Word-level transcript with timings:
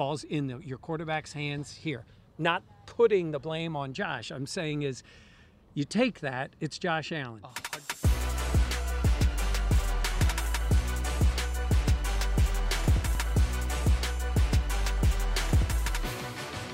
Ball's 0.00 0.24
in 0.24 0.46
the, 0.46 0.56
your 0.64 0.78
quarterback's 0.78 1.34
hands 1.34 1.76
here. 1.76 2.06
Not 2.38 2.62
putting 2.86 3.32
the 3.32 3.38
blame 3.38 3.76
on 3.76 3.92
Josh. 3.92 4.30
I'm 4.30 4.46
saying 4.46 4.80
is 4.80 5.02
you 5.74 5.84
take 5.84 6.20
that, 6.20 6.56
it's 6.58 6.78
Josh 6.78 7.12
Allen. 7.12 7.42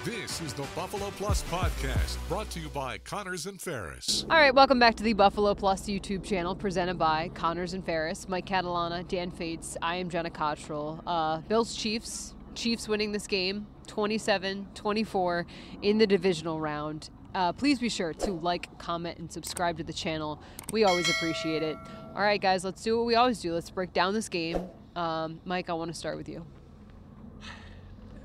This 0.05 0.41
is 0.41 0.53
the 0.53 0.65
Buffalo 0.77 1.11
Plus 1.17 1.43
Podcast, 1.51 2.19
brought 2.29 2.49
to 2.51 2.61
you 2.61 2.69
by 2.69 2.99
Connors 2.99 3.47
and 3.47 3.61
Ferris. 3.61 4.25
All 4.31 4.37
right, 4.37 4.55
welcome 4.55 4.79
back 4.79 4.95
to 4.95 5.03
the 5.03 5.15
Buffalo 5.15 5.53
Plus 5.57 5.89
YouTube 5.89 6.23
channel, 6.23 6.55
presented 6.55 6.97
by 6.97 7.33
Connors 7.35 7.75
and 7.75 7.85
Ferris. 7.85 8.29
Mike 8.29 8.47
Catalana, 8.47 9.03
Dan 9.09 9.33
Fetes. 9.33 9.77
I 9.83 9.97
am 9.97 10.11
Jenna 10.11 10.31
Cottrell. 10.31 11.03
Uh, 11.05 11.39
Bills 11.39 11.75
Chiefs. 11.75 12.36
Chiefs 12.57 12.89
winning 12.89 13.13
this 13.13 13.27
game 13.27 13.67
27 13.87 14.67
24 14.75 15.47
in 15.83 15.99
the 15.99 16.07
divisional 16.07 16.59
round. 16.59 17.11
Uh, 17.35 17.53
please 17.53 17.79
be 17.79 17.89
sure 17.91 18.15
to 18.15 18.33
like, 18.33 18.77
comment, 18.79 19.19
and 19.19 19.31
subscribe 19.31 19.77
to 19.77 19.85
the 19.85 19.93
channel. 19.93 20.41
We 20.73 20.85
always 20.85 21.09
appreciate 21.11 21.63
it. 21.63 21.77
All 22.15 22.23
right, 22.23 22.41
guys, 22.41 22.65
let's 22.65 22.83
do 22.83 22.97
what 22.97 23.05
we 23.07 23.15
always 23.15 23.41
do. 23.41 23.53
Let's 23.53 23.69
break 23.69 23.93
down 23.93 24.15
this 24.15 24.31
game. 24.31 24.59
Um, 24.97 25.41
Mike, 25.45 25.69
I 25.69 25.75
want 25.75 25.91
to 25.93 25.95
start 25.95 26.17
with 26.17 26.29
you. 26.31 26.47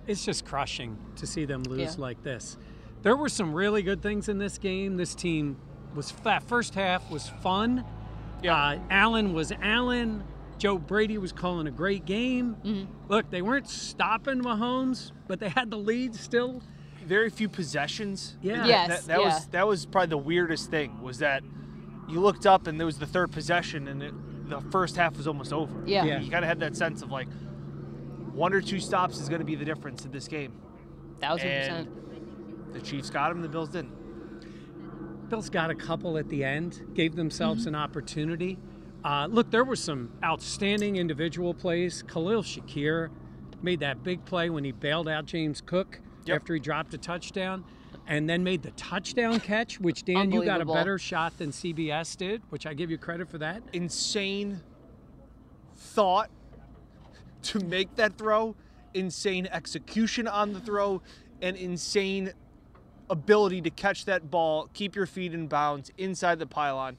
It's 0.08 0.24
just 0.26 0.46
crushing 0.46 0.98
to 1.18 1.28
see 1.28 1.44
them 1.46 1.64
lose 1.64 1.96
Yeah. 1.96 2.02
like 2.02 2.24
this. 2.24 2.58
There 3.02 3.16
were 3.18 3.30
some 3.30 3.54
really 3.54 3.82
good 3.84 4.02
things 4.02 4.30
in 4.30 4.38
this 4.38 4.58
game. 4.58 4.96
This 4.96 5.14
team 5.14 5.58
was 5.94 6.09
fat. 6.09 6.44
First 6.44 6.74
half 6.76 7.09
was 7.12 7.28
fun. 7.28 7.84
Uh, 8.48 8.78
Allen 8.90 9.34
was 9.34 9.52
Allen. 9.62 10.24
Joe 10.62 10.78
Brady 10.78 11.17
was 11.17 11.31
calling 11.31 11.66
a 11.66 11.72
great 11.72 12.06
game. 12.06 12.56
Mm-hmm. 12.64 12.92
Look, 13.12 13.31
they 13.31 13.42
weren't 13.42 13.67
stopping 13.67 14.44
Mahomes, 14.44 15.12
but 15.28 15.40
they 15.40 15.50
had 15.50 15.72
the 15.72 15.78
lead 15.78 16.14
still. 16.14 16.62
very 17.03 17.31
few 17.31 17.50
possessions. 17.50 18.38
Yeah. 18.44 18.68
Yes, 18.68 18.88
that, 18.88 19.08
that 19.08 19.20
yeah. 19.22 19.26
was 19.26 19.48
that 19.48 19.68
was 19.68 19.86
probably 19.88 20.09
the 20.09 20.18
weirdest 20.20 20.70
thing 20.70 21.02
was 21.02 21.18
that 21.18 21.42
you 22.08 22.20
looked 22.20 22.46
up 22.46 22.68
and 22.68 22.80
there 22.80 22.86
was 22.86 23.00
the 23.00 23.08
third 23.08 23.31
possession 23.31 23.88
and 23.88 24.03
it, 24.03 24.13
the 24.50 24.62
first 24.69 24.96
half 24.97 25.18
was 25.18 25.28
almost 25.28 25.52
over. 25.52 25.81
Yeah. 25.88 26.03
Yeah. 26.06 26.19
You 26.19 26.30
kind 26.30 26.46
of 26.46 26.50
had 26.50 26.59
that 26.59 26.75
sense 26.78 27.02
of 27.02 27.09
like 27.12 27.28
one 28.31 28.53
or 28.53 28.62
two 28.62 28.80
stops 28.80 29.19
is 29.19 29.30
going 29.30 29.40
to 29.40 29.46
be 29.46 29.56
the 29.56 29.66
difference 29.66 30.06
in 30.06 30.12
this 30.12 30.28
game. 30.28 30.53
Thousand 31.19 31.47
And 31.47 31.88
percent. 31.88 32.74
the 32.74 32.81
Chiefs 32.81 33.09
got 33.09 33.31
him, 33.31 33.41
the 33.41 33.50
Bills 33.50 33.69
didn't. 33.69 35.28
Bills 35.30 35.50
got 35.50 35.69
a 35.72 35.75
couple 35.75 36.18
at 36.19 36.30
the 36.30 36.44
end, 36.44 36.81
gave 36.94 37.16
themselves 37.16 37.62
Mm-hmm. 37.62 37.69
an 37.69 37.81
opportunity. 37.81 38.59
Uh, 39.03 39.28
look, 39.29 39.50
there 39.50 39.63
were 39.63 39.75
some 39.75 40.12
outstanding 40.23 40.95
individual 40.97 41.53
plays. 41.53 42.03
Khalil 42.03 42.44
Shakir 42.44 43.09
made 43.62 43.79
that 43.79 44.03
big 44.03 44.23
play 44.25 44.50
when 44.50 44.63
he 44.63 44.72
bailed 44.72 45.07
out 45.07 45.25
James 45.25 45.62
Cook 45.62 46.00
Yep. 46.25 46.41
after 46.41 46.53
he 46.53 46.59
dropped 46.59 46.94
a 46.94 47.00
touchdown, 47.00 47.63
and 48.06 48.29
then 48.29 48.44
made 48.44 48.62
the 48.62 48.69
touchdown 48.72 49.39
catch, 49.39 49.79
which 49.79 50.03
Dan, 50.03 50.31
you 50.31 50.45
got 50.45 50.62
a 50.62 50.66
better 50.66 51.00
shot 51.00 51.35
than 51.39 51.50
CBS 51.50 52.16
did, 52.16 52.44
which 52.50 52.67
I 52.67 52.75
give 52.75 52.91
you 52.91 53.00
credit 53.00 53.28
for 53.28 53.39
that. 53.39 53.63
Insane 53.73 54.62
thought 55.75 56.29
to 57.44 57.59
make 57.59 57.95
that 57.95 58.19
throw, 58.19 58.56
insane 58.94 59.47
execution 59.51 60.28
on 60.28 60.53
the 60.53 60.59
throw, 60.59 61.01
and 61.41 61.57
insane 61.57 62.33
ability 63.09 63.62
to 63.62 63.72
catch 63.72 64.06
that 64.06 64.29
ball, 64.29 64.69
keep 64.73 64.95
your 64.95 65.07
feet 65.07 65.33
in 65.33 65.47
bounds 65.47 65.91
inside 65.97 66.38
the 66.38 66.45
pylon. 66.45 66.97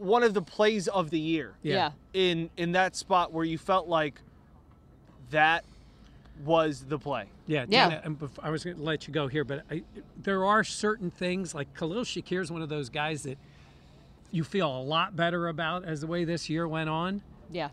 One 0.00 0.22
of 0.22 0.34
the 0.34 0.42
plays 0.42 0.88
of 0.88 1.10
the 1.10 1.18
year. 1.18 1.54
Yeah. 1.62 1.90
in 2.14 2.50
in 2.56 2.72
that 2.72 2.96
spot 2.96 3.32
where 3.32 3.44
you 3.44 3.58
felt 3.58 3.86
like 3.88 4.20
that 5.30 5.64
was 6.44 6.84
the 6.88 6.98
play. 6.98 7.26
Yeah, 7.46 7.66
Yeah. 7.68 7.88
Dana, 7.90 8.00
and 8.04 8.18
bef- 8.18 8.38
I 8.42 8.50
was 8.50 8.64
going 8.64 8.76
to 8.76 8.82
let 8.82 9.06
you 9.06 9.12
go 9.14 9.28
here, 9.28 9.44
but 9.44 9.62
I, 9.70 9.82
there 10.22 10.44
are 10.44 10.64
certain 10.64 11.10
things 11.10 11.54
like 11.54 11.74
Khalil 11.74 12.02
Shakir 12.04 12.40
is 12.40 12.50
one 12.50 12.62
of 12.62 12.68
those 12.70 12.88
guys 12.88 13.24
that 13.24 13.36
you 14.30 14.42
feel 14.42 14.68
a 14.74 14.80
lot 14.82 15.14
better 15.16 15.48
about 15.48 15.84
as 15.84 16.00
the 16.00 16.06
way 16.06 16.24
this 16.24 16.48
year 16.48 16.66
went 16.66 16.88
on. 16.88 17.20
Yeah. 17.50 17.68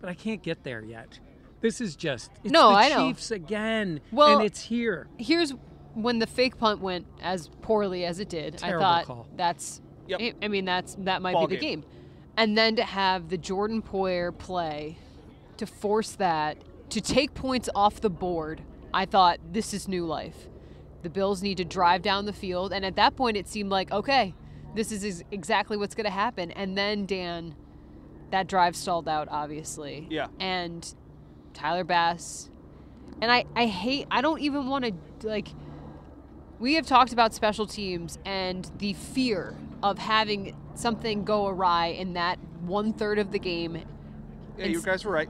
but 0.00 0.10
I 0.10 0.14
can't 0.14 0.42
get 0.42 0.64
there 0.64 0.80
yet. 0.82 1.18
This 1.60 1.80
is 1.80 1.94
just 1.96 2.30
it's 2.42 2.52
No, 2.52 2.70
the 2.70 2.76
I 2.76 2.88
know. 2.88 3.08
Chiefs 3.08 3.30
again, 3.30 4.00
Well, 4.10 4.38
and 4.38 4.46
it's 4.46 4.62
here. 4.62 5.06
here's 5.16 5.52
when 5.94 6.18
the 6.18 6.26
fake 6.26 6.58
punt 6.58 6.80
went 6.80 7.06
as 7.22 7.48
poorly 7.62 8.04
as 8.04 8.18
it 8.18 8.28
did. 8.28 8.58
Terrible 8.58 8.84
I 8.84 8.98
thought 8.98 9.06
call. 9.06 9.26
that's. 9.36 9.80
Yep. 10.06 10.20
I- 10.42 10.48
mean, 10.48 10.64
that's 10.64 10.96
that 11.00 11.22
might 11.22 11.32
Ball 11.32 11.46
be 11.46 11.56
the 11.56 11.60
game. 11.60 11.80
game. 11.80 11.90
and 12.36 12.58
then 12.58 12.76
to 12.76 12.84
have 12.84 13.28
the 13.28 13.38
Jordan 13.38 13.80
Poyer 13.82 14.36
play, 14.36 14.98
to 15.56 15.66
force 15.66 16.12
that 16.12 16.58
to 16.90 17.00
take 17.00 17.34
points 17.34 17.68
off 17.74 18.00
the 18.00 18.10
board. 18.10 18.62
I 18.92 19.06
thought 19.06 19.38
this 19.52 19.74
is 19.74 19.88
new 19.88 20.04
life. 20.04 20.48
The 21.02 21.10
Bills 21.10 21.42
need 21.42 21.56
to 21.58 21.64
drive 21.64 22.02
down 22.02 22.24
the 22.26 22.32
field, 22.32 22.72
and 22.72 22.84
at 22.84 22.96
that 22.96 23.16
point, 23.16 23.36
it 23.36 23.48
seemed 23.48 23.70
like 23.70 23.90
okay, 23.92 24.34
this 24.74 24.90
is 24.92 25.22
exactly 25.30 25.76
what's 25.76 25.94
going 25.94 26.04
to 26.06 26.10
happen. 26.10 26.50
And 26.52 26.76
then 26.76 27.06
Dan, 27.06 27.54
that 28.30 28.46
drive 28.46 28.74
stalled 28.76 29.08
out, 29.08 29.28
obviously. 29.30 30.06
Yeah. 30.10 30.26
And 30.40 30.92
Tyler 31.52 31.84
Bass, 31.84 32.50
and 33.20 33.30
I, 33.30 33.44
I 33.54 33.66
hate. 33.66 34.06
I 34.10 34.20
don't 34.20 34.40
even 34.40 34.66
want 34.66 34.84
to 34.84 35.28
like. 35.28 35.48
We 36.58 36.74
have 36.74 36.86
talked 36.86 37.12
about 37.12 37.34
special 37.34 37.66
teams 37.66 38.18
and 38.24 38.70
the 38.78 38.92
fear 38.94 39.56
of 39.84 39.98
having 39.98 40.56
something 40.74 41.24
go 41.24 41.46
awry 41.46 41.86
in 41.88 42.14
that 42.14 42.38
one 42.62 42.92
third 42.92 43.18
of 43.18 43.30
the 43.30 43.38
game. 43.38 43.78
Yeah, 44.58 44.66
you 44.66 44.80
guys 44.82 45.04
were 45.04 45.12
right. 45.12 45.28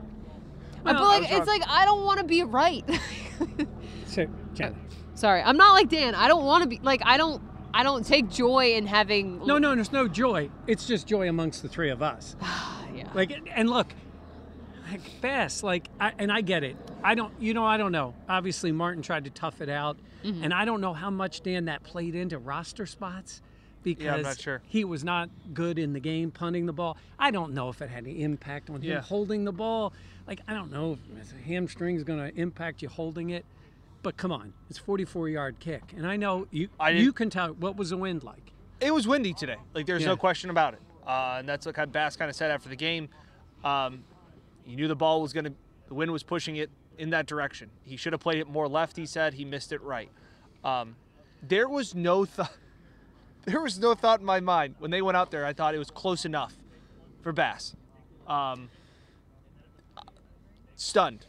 but 0.83 0.97
I 0.97 1.01
like, 1.19 1.23
it's 1.25 1.33
wrong. 1.33 1.47
like 1.47 1.63
I 1.69 1.85
don't 1.85 2.05
want 2.05 2.19
to 2.21 2.25
be 2.25 2.43
right. 2.43 2.85
So, 4.07 4.27
Jen, 4.55 4.77
Sorry, 5.15 5.43
I'm 5.43 5.57
not 5.57 5.73
like 5.73 5.89
Dan. 5.89 6.15
I 6.15 6.29
don't 6.29 6.45
want 6.45 6.63
to 6.63 6.69
be 6.69 6.79
like 6.83 7.03
I 7.05 7.17
don't. 7.17 7.43
I 7.77 7.83
don't 7.83 8.07
take 8.07 8.31
joy 8.31 8.75
in 8.75 8.87
having. 8.87 9.45
no, 9.45 9.59
no, 9.59 9.75
there's 9.75 9.91
no 9.91 10.07
joy. 10.07 10.49
It's 10.69 10.87
just 10.87 11.09
joy 11.09 11.29
amongst 11.29 11.63
the 11.63 11.69
three 11.69 11.91
of 11.91 12.01
us. 12.03 12.37
Yeah. 12.95 13.09
Like, 13.13 13.37
and 13.57 13.69
look, 13.69 13.93
like 14.89 15.01
Bass, 15.21 15.65
like, 15.65 15.89
I, 15.99 16.13
and 16.17 16.31
I 16.31 16.43
get 16.43 16.63
it. 16.63 16.77
I 17.03 17.17
don't, 17.17 17.33
you 17.41 17.53
know, 17.55 17.65
I 17.67 17.77
don't 17.77 17.91
know. 17.91 18.15
Obviously, 18.29 18.71
Martin 18.71 19.03
tried 19.03 19.25
to 19.25 19.31
tough 19.31 19.61
it 19.61 19.69
out, 19.69 19.97
Mm-hmm. 20.23 20.45
and 20.45 20.55
I 20.55 20.65
don't 20.65 20.81
know 20.81 20.93
how 20.95 21.11
much 21.11 21.43
Dan 21.43 21.65
that 21.65 21.83
played 21.83 22.15
into 22.15 22.39
roster 22.39 22.87
spots 22.87 23.43
because 23.85 24.23
not 24.25 24.41
sure. 24.41 24.63
he 24.67 24.85
was 24.85 25.05
not 25.05 25.29
good 25.53 25.79
in 25.79 25.93
the 25.93 26.01
game 26.01 26.31
punting 26.31 26.67
the 26.67 26.73
ball. 26.73 26.97
I 27.19 27.31
don't 27.31 27.53
know 27.55 27.69
if 27.69 27.81
it 27.83 27.91
had 27.91 28.05
any 28.05 28.23
impact 28.23 28.71
on 28.71 28.77
him 28.83 28.91
Yeah. 28.91 29.01
holding 29.03 29.45
the 29.45 29.53
ball. 29.53 29.93
Like, 30.27 30.41
I 30.49 30.55
don't 30.55 30.73
know 30.73 30.99
if 31.21 31.33
a 31.33 31.37
hamstring 31.47 31.95
is 31.97 32.03
going 32.03 32.19
to 32.19 32.35
impact 32.41 32.83
you 32.83 32.89
holding 32.89 33.31
it. 33.31 33.45
But 34.03 34.17
come 34.17 34.33
on, 34.33 34.53
it's 34.69 34.79
44 34.79 35.31
yard 35.31 35.57
kick, 35.61 35.83
and 35.97 36.07
I 36.07 36.17
know 36.17 36.47
you. 36.51 36.69
I 36.79 36.91
you 36.91 37.11
can 37.11 37.31
tell 37.31 37.55
what 37.55 37.77
was 37.77 37.89
the 37.89 37.97
wind 37.97 38.23
like. 38.23 38.53
It 38.81 38.93
was 38.93 39.07
windy 39.09 39.33
today. 39.33 39.57
Like 39.75 39.87
there's 39.87 40.03
Yeah. 40.03 40.09
no 40.09 40.17
question 40.19 40.51
about 40.51 40.75
it. 40.75 40.81
Uh, 41.07 41.37
and 41.39 41.49
that's 41.49 41.65
what 41.65 41.75
kind 41.75 41.87
of 41.89 41.93
Bass 41.93 42.15
kind 42.17 42.29
of 42.29 42.37
said 42.37 42.51
after 42.51 42.69
the 42.69 42.77
game. 42.77 43.09
Um, 43.63 44.05
you 44.67 44.77
knew 44.77 44.89
the 44.89 44.95
ball 44.97 45.23
was 45.23 45.33
going 45.33 45.45
to, 45.45 45.55
the 45.89 45.95
wind 45.95 46.11
was 46.11 46.23
pushing 46.23 46.57
it 46.57 46.69
in 46.99 47.11
that 47.11 47.25
direction. 47.27 47.71
He 47.83 47.97
should 47.97 48.13
have 48.13 48.21
played 48.21 48.39
it 48.39 48.47
more 48.47 48.69
left. 48.69 48.97
He 48.97 49.07
said 49.07 49.33
he 49.35 49.45
missed 49.47 49.73
it 49.73 49.81
right. 49.83 50.11
Um, 50.63 50.97
there 51.43 51.69
was 51.69 51.95
no 51.95 52.25
thought. 52.27 52.53
There 53.47 53.61
was 53.61 53.79
no 53.79 53.95
thought 53.95 54.21
in 54.21 54.27
my 54.27 54.41
mind 54.41 54.77
when 54.79 54.91
they 54.91 55.03
went 55.03 55.17
out 55.17 55.31
there. 55.31 55.45
I 55.45 55.53
thought 55.53 55.75
it 55.75 55.79
was 55.79 55.91
close 55.91 56.25
enough 56.25 56.55
for 57.23 57.33
Bass. 57.33 57.75
Um, 58.27 58.71
stunned 60.77 61.27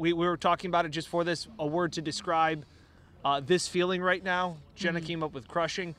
we, 0.00 0.14
we 0.14 0.26
were 0.26 0.38
talking 0.38 0.70
about 0.70 0.86
it 0.86 0.88
just 0.88 1.08
for 1.08 1.24
this. 1.24 1.46
A 1.58 1.66
word 1.66 1.92
to 1.92 2.02
describe 2.02 2.64
uh, 3.22 3.40
this 3.40 3.68
feeling 3.68 4.00
right 4.00 4.24
now. 4.24 4.56
Jenna 4.74 5.02
came 5.02 5.22
up 5.22 5.34
with 5.34 5.46
crushing. 5.46 5.94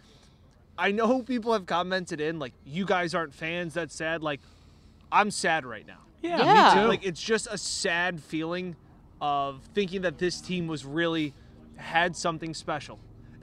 I 0.76 0.92
know 0.92 1.22
people 1.22 1.54
have 1.54 1.68
commented 1.68 2.20
in 2.20 2.40
like, 2.40 2.54
you 2.66 2.84
guys 2.86 3.14
aren't 3.14 3.36
fans. 3.36 3.76
That's 3.76 3.96
sad. 3.96 4.24
Like, 4.24 4.40
I'm 5.12 5.30
sad 5.30 5.68
right 5.68 5.86
now. 5.86 6.00
Yeah, 6.24 6.40
Yeah. 6.40 6.76
me 6.76 6.82
too. 6.82 6.88
Like 6.88 7.06
it's 7.06 7.22
just 7.22 7.48
a 7.52 7.60
sad 7.60 8.20
feeling 8.24 8.76
of 9.22 9.62
thinking 9.76 10.02
that 10.02 10.18
this 10.18 10.42
team 10.42 10.66
was 10.66 10.84
really 10.84 11.34
had 11.76 12.16
something 12.16 12.56
special. 12.56 12.98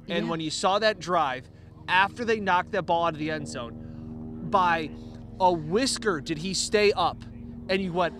And 0.08 0.24
Yeah. 0.24 0.30
when 0.30 0.40
you 0.40 0.50
saw 0.50 0.80
that 0.80 0.98
drive 0.98 1.44
after 1.88 2.24
they 2.24 2.40
knocked 2.40 2.72
that 2.72 2.86
ball 2.86 3.06
out 3.06 3.14
of 3.14 3.18
the 3.18 3.30
end 3.30 3.48
zone, 3.48 4.46
by 4.50 4.90
a 5.40 5.52
whisker 5.52 6.20
did 6.20 6.38
he 6.38 6.54
stay 6.54 6.92
up. 6.92 7.24
And 7.68 7.82
you 7.82 7.92
went, 7.92 8.14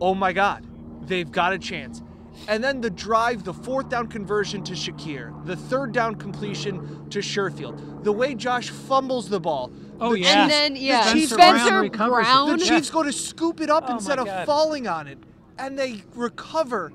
"Oh 0.00 0.14
my 0.14 0.32
god, 0.32 0.66
they've 1.02 1.30
got 1.30 1.52
a 1.52 1.58
chance." 1.58 2.02
And 2.48 2.62
then 2.62 2.82
the 2.82 2.90
drive, 2.90 3.44
the 3.44 3.54
fourth 3.54 3.88
down 3.88 4.08
conversion 4.08 4.62
to 4.64 4.74
Shakir, 4.74 5.32
the 5.46 5.56
third 5.56 5.92
down 5.92 6.16
completion 6.16 7.08
to 7.08 7.20
Sherfield, 7.20 8.04
the 8.04 8.12
way 8.12 8.34
Josh 8.34 8.68
fumbles 8.68 9.30
the 9.30 9.40
ball. 9.40 9.72
Oh, 9.98 10.12
the 10.12 10.20
yeah. 10.20 10.42
And 10.42 10.50
then 10.50 10.76
yeah, 10.76 11.12
Chiefs 11.12 11.32
Spencer, 11.32 11.88
Brown 11.88 12.10
Brown. 12.10 12.58
the 12.58 12.64
Chiefs 12.64 12.90
go 12.90 13.02
to 13.02 13.12
scoop 13.12 13.60
it 13.62 13.70
up 13.70 13.84
Oh, 13.88 13.94
instead 13.94 14.18
of 14.18 14.28
falling 14.44 14.86
on 14.86 15.06
it, 15.06 15.18
and 15.58 15.78
they 15.78 16.02
recover 16.14 16.92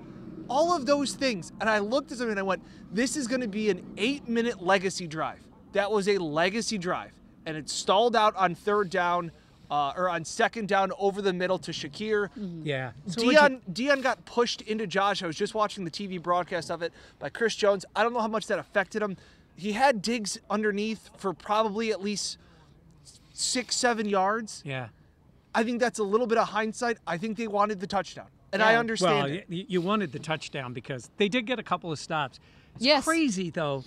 all 0.48 0.76
of 0.76 0.86
those 0.86 1.14
things. 1.14 1.52
And 1.60 1.68
I 1.70 1.80
looked 1.80 2.12
at 2.12 2.20
them 2.20 2.30
and 2.30 2.38
I 2.38 2.44
went, 2.44 2.62
"This 2.92 3.18
is 3.18 3.28
going 3.28 3.42
to 3.42 3.48
be 3.48 3.72
an 3.72 3.82
eight-minute 3.98 4.62
legacy 4.62 5.08
drive." 5.08 5.40
That 5.74 5.92
was 5.92 6.08
a 6.08 6.18
legacy 6.18 6.78
drive, 6.78 7.12
and 7.46 7.56
it 7.58 7.70
stalled 7.70 8.16
out 8.16 8.36
on 8.36 8.56
third 8.56 8.90
down, 8.90 9.32
uh, 9.70 9.94
or 9.96 10.10
on 10.10 10.26
second 10.26 10.68
down 10.68 10.92
over 11.00 11.22
the 11.22 11.32
middle 11.34 11.58
to 11.60 11.72
Shakir. 11.72 12.30
yeah. 12.64 12.92
So 13.08 13.24
what'd 13.24 13.26
you- 13.26 13.32
Dion 13.32 13.62
Dion 13.72 14.02
got 14.02 14.26
pushed 14.26 14.62
into 14.64 14.86
Josh. 14.88 15.24
I 15.24 15.28
was 15.28 15.38
just 15.38 15.54
watching 15.56 15.86
the 15.86 15.92
TV 15.92 16.18
broadcast 16.22 16.70
of 16.70 16.82
it 16.82 16.92
by 17.20 17.30
Chris 17.30 17.56
Jones. 17.56 17.86
I 17.96 18.04
don't 18.04 18.14
know 18.14 18.20
how 18.20 18.28
much 18.28 18.48
that 18.48 18.60
affected 18.60 19.02
him. 19.02 19.16
He 19.56 19.72
had 19.74 20.02
digs 20.02 20.40
underneath 20.50 21.10
for 21.18 21.34
probably 21.34 21.92
at 21.92 22.02
least 22.02 22.38
six, 23.34 23.76
seven 23.76 24.08
yards. 24.08 24.62
yeah. 24.66 24.90
I 25.54 25.64
think 25.66 25.82
that's 25.82 26.00
a 26.00 26.04
little 26.04 26.28
bit 26.28 26.38
of 26.38 26.48
hindsight. 26.48 26.98
I 27.06 27.18
think 27.18 27.38
they 27.38 27.48
wanted 27.48 27.82
the 27.82 27.88
touchdown, 27.88 28.28
and 28.54 28.64
I 28.64 28.76
understand 28.76 29.16
Well, 29.24 29.26
it. 29.34 29.46
you 29.70 29.82
wanted 29.82 30.14
the 30.14 30.20
touchdown 30.20 30.72
because 30.72 31.10
they 31.18 31.28
did 31.28 31.46
get 31.46 31.60
a 31.60 31.64
couple 31.64 31.92
of 31.92 32.00
stops. 32.00 32.40
It's 32.76 32.86
Yes. 32.86 33.04
crazy 33.04 33.50
though. 33.50 33.84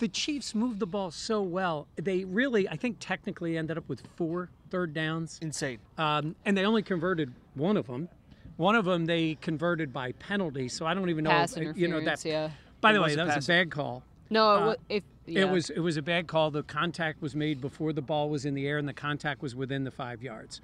The 0.00 0.08
Chiefs 0.08 0.54
moved 0.54 0.80
the 0.80 0.86
ball 0.86 1.10
so 1.10 1.42
well. 1.42 1.86
They 1.96 2.24
really, 2.24 2.66
I 2.66 2.76
think, 2.76 2.96
technically 3.00 3.58
ended 3.58 3.76
up 3.76 3.86
with 3.86 4.02
four 4.16 4.48
third 4.70 4.94
downs, 4.94 5.38
Insane. 5.42 5.78
um, 5.98 6.34
and 6.46 6.56
they 6.56 6.64
only 6.64 6.82
converted 6.82 7.32
one 7.54 7.76
of 7.76 7.86
them. 7.86 8.08
One 8.56 8.74
of 8.76 8.86
them 8.86 9.04
they 9.04 9.34
converted 9.42 9.92
by 9.92 10.12
penalty, 10.12 10.68
so 10.68 10.86
I 10.86 10.94
don't 10.94 11.10
even 11.10 11.24
know. 11.24 11.30
Pass 11.30 11.54
if- 11.56 11.76
you 11.76 11.86
know 11.86 11.98
interference, 11.98 12.22
that. 12.22 12.28
yeah. 12.28 12.50
By 12.80 12.90
It 12.90 12.94
the 12.94 13.00
way, 13.00 13.04
was 13.08 13.12
a 13.12 13.16
that 13.16 13.36
was 13.36 13.44
a 13.44 13.48
bad 13.48 13.70
call. 13.70 14.02
No, 14.30 14.70
it 14.70 14.72
Uh, 14.72 14.74
if 14.88 15.02
yeah. 15.26 15.40
It 15.42 15.50
was 15.50 15.68
it 15.68 15.80
was 15.80 15.96
a 15.98 16.02
bad 16.02 16.26
call. 16.26 16.50
The 16.50 16.62
contact 16.62 17.20
was 17.20 17.36
made 17.36 17.60
before 17.60 17.92
the 17.92 18.00
ball 18.02 18.30
was 18.30 18.46
in 18.46 18.54
the 18.54 18.66
air, 18.66 18.78
and 18.78 18.88
the 18.88 18.94
contact 18.94 19.42
was 19.42 19.54
within 19.54 19.84
the 19.84 19.90
five 19.90 20.22
yards. 20.22 20.62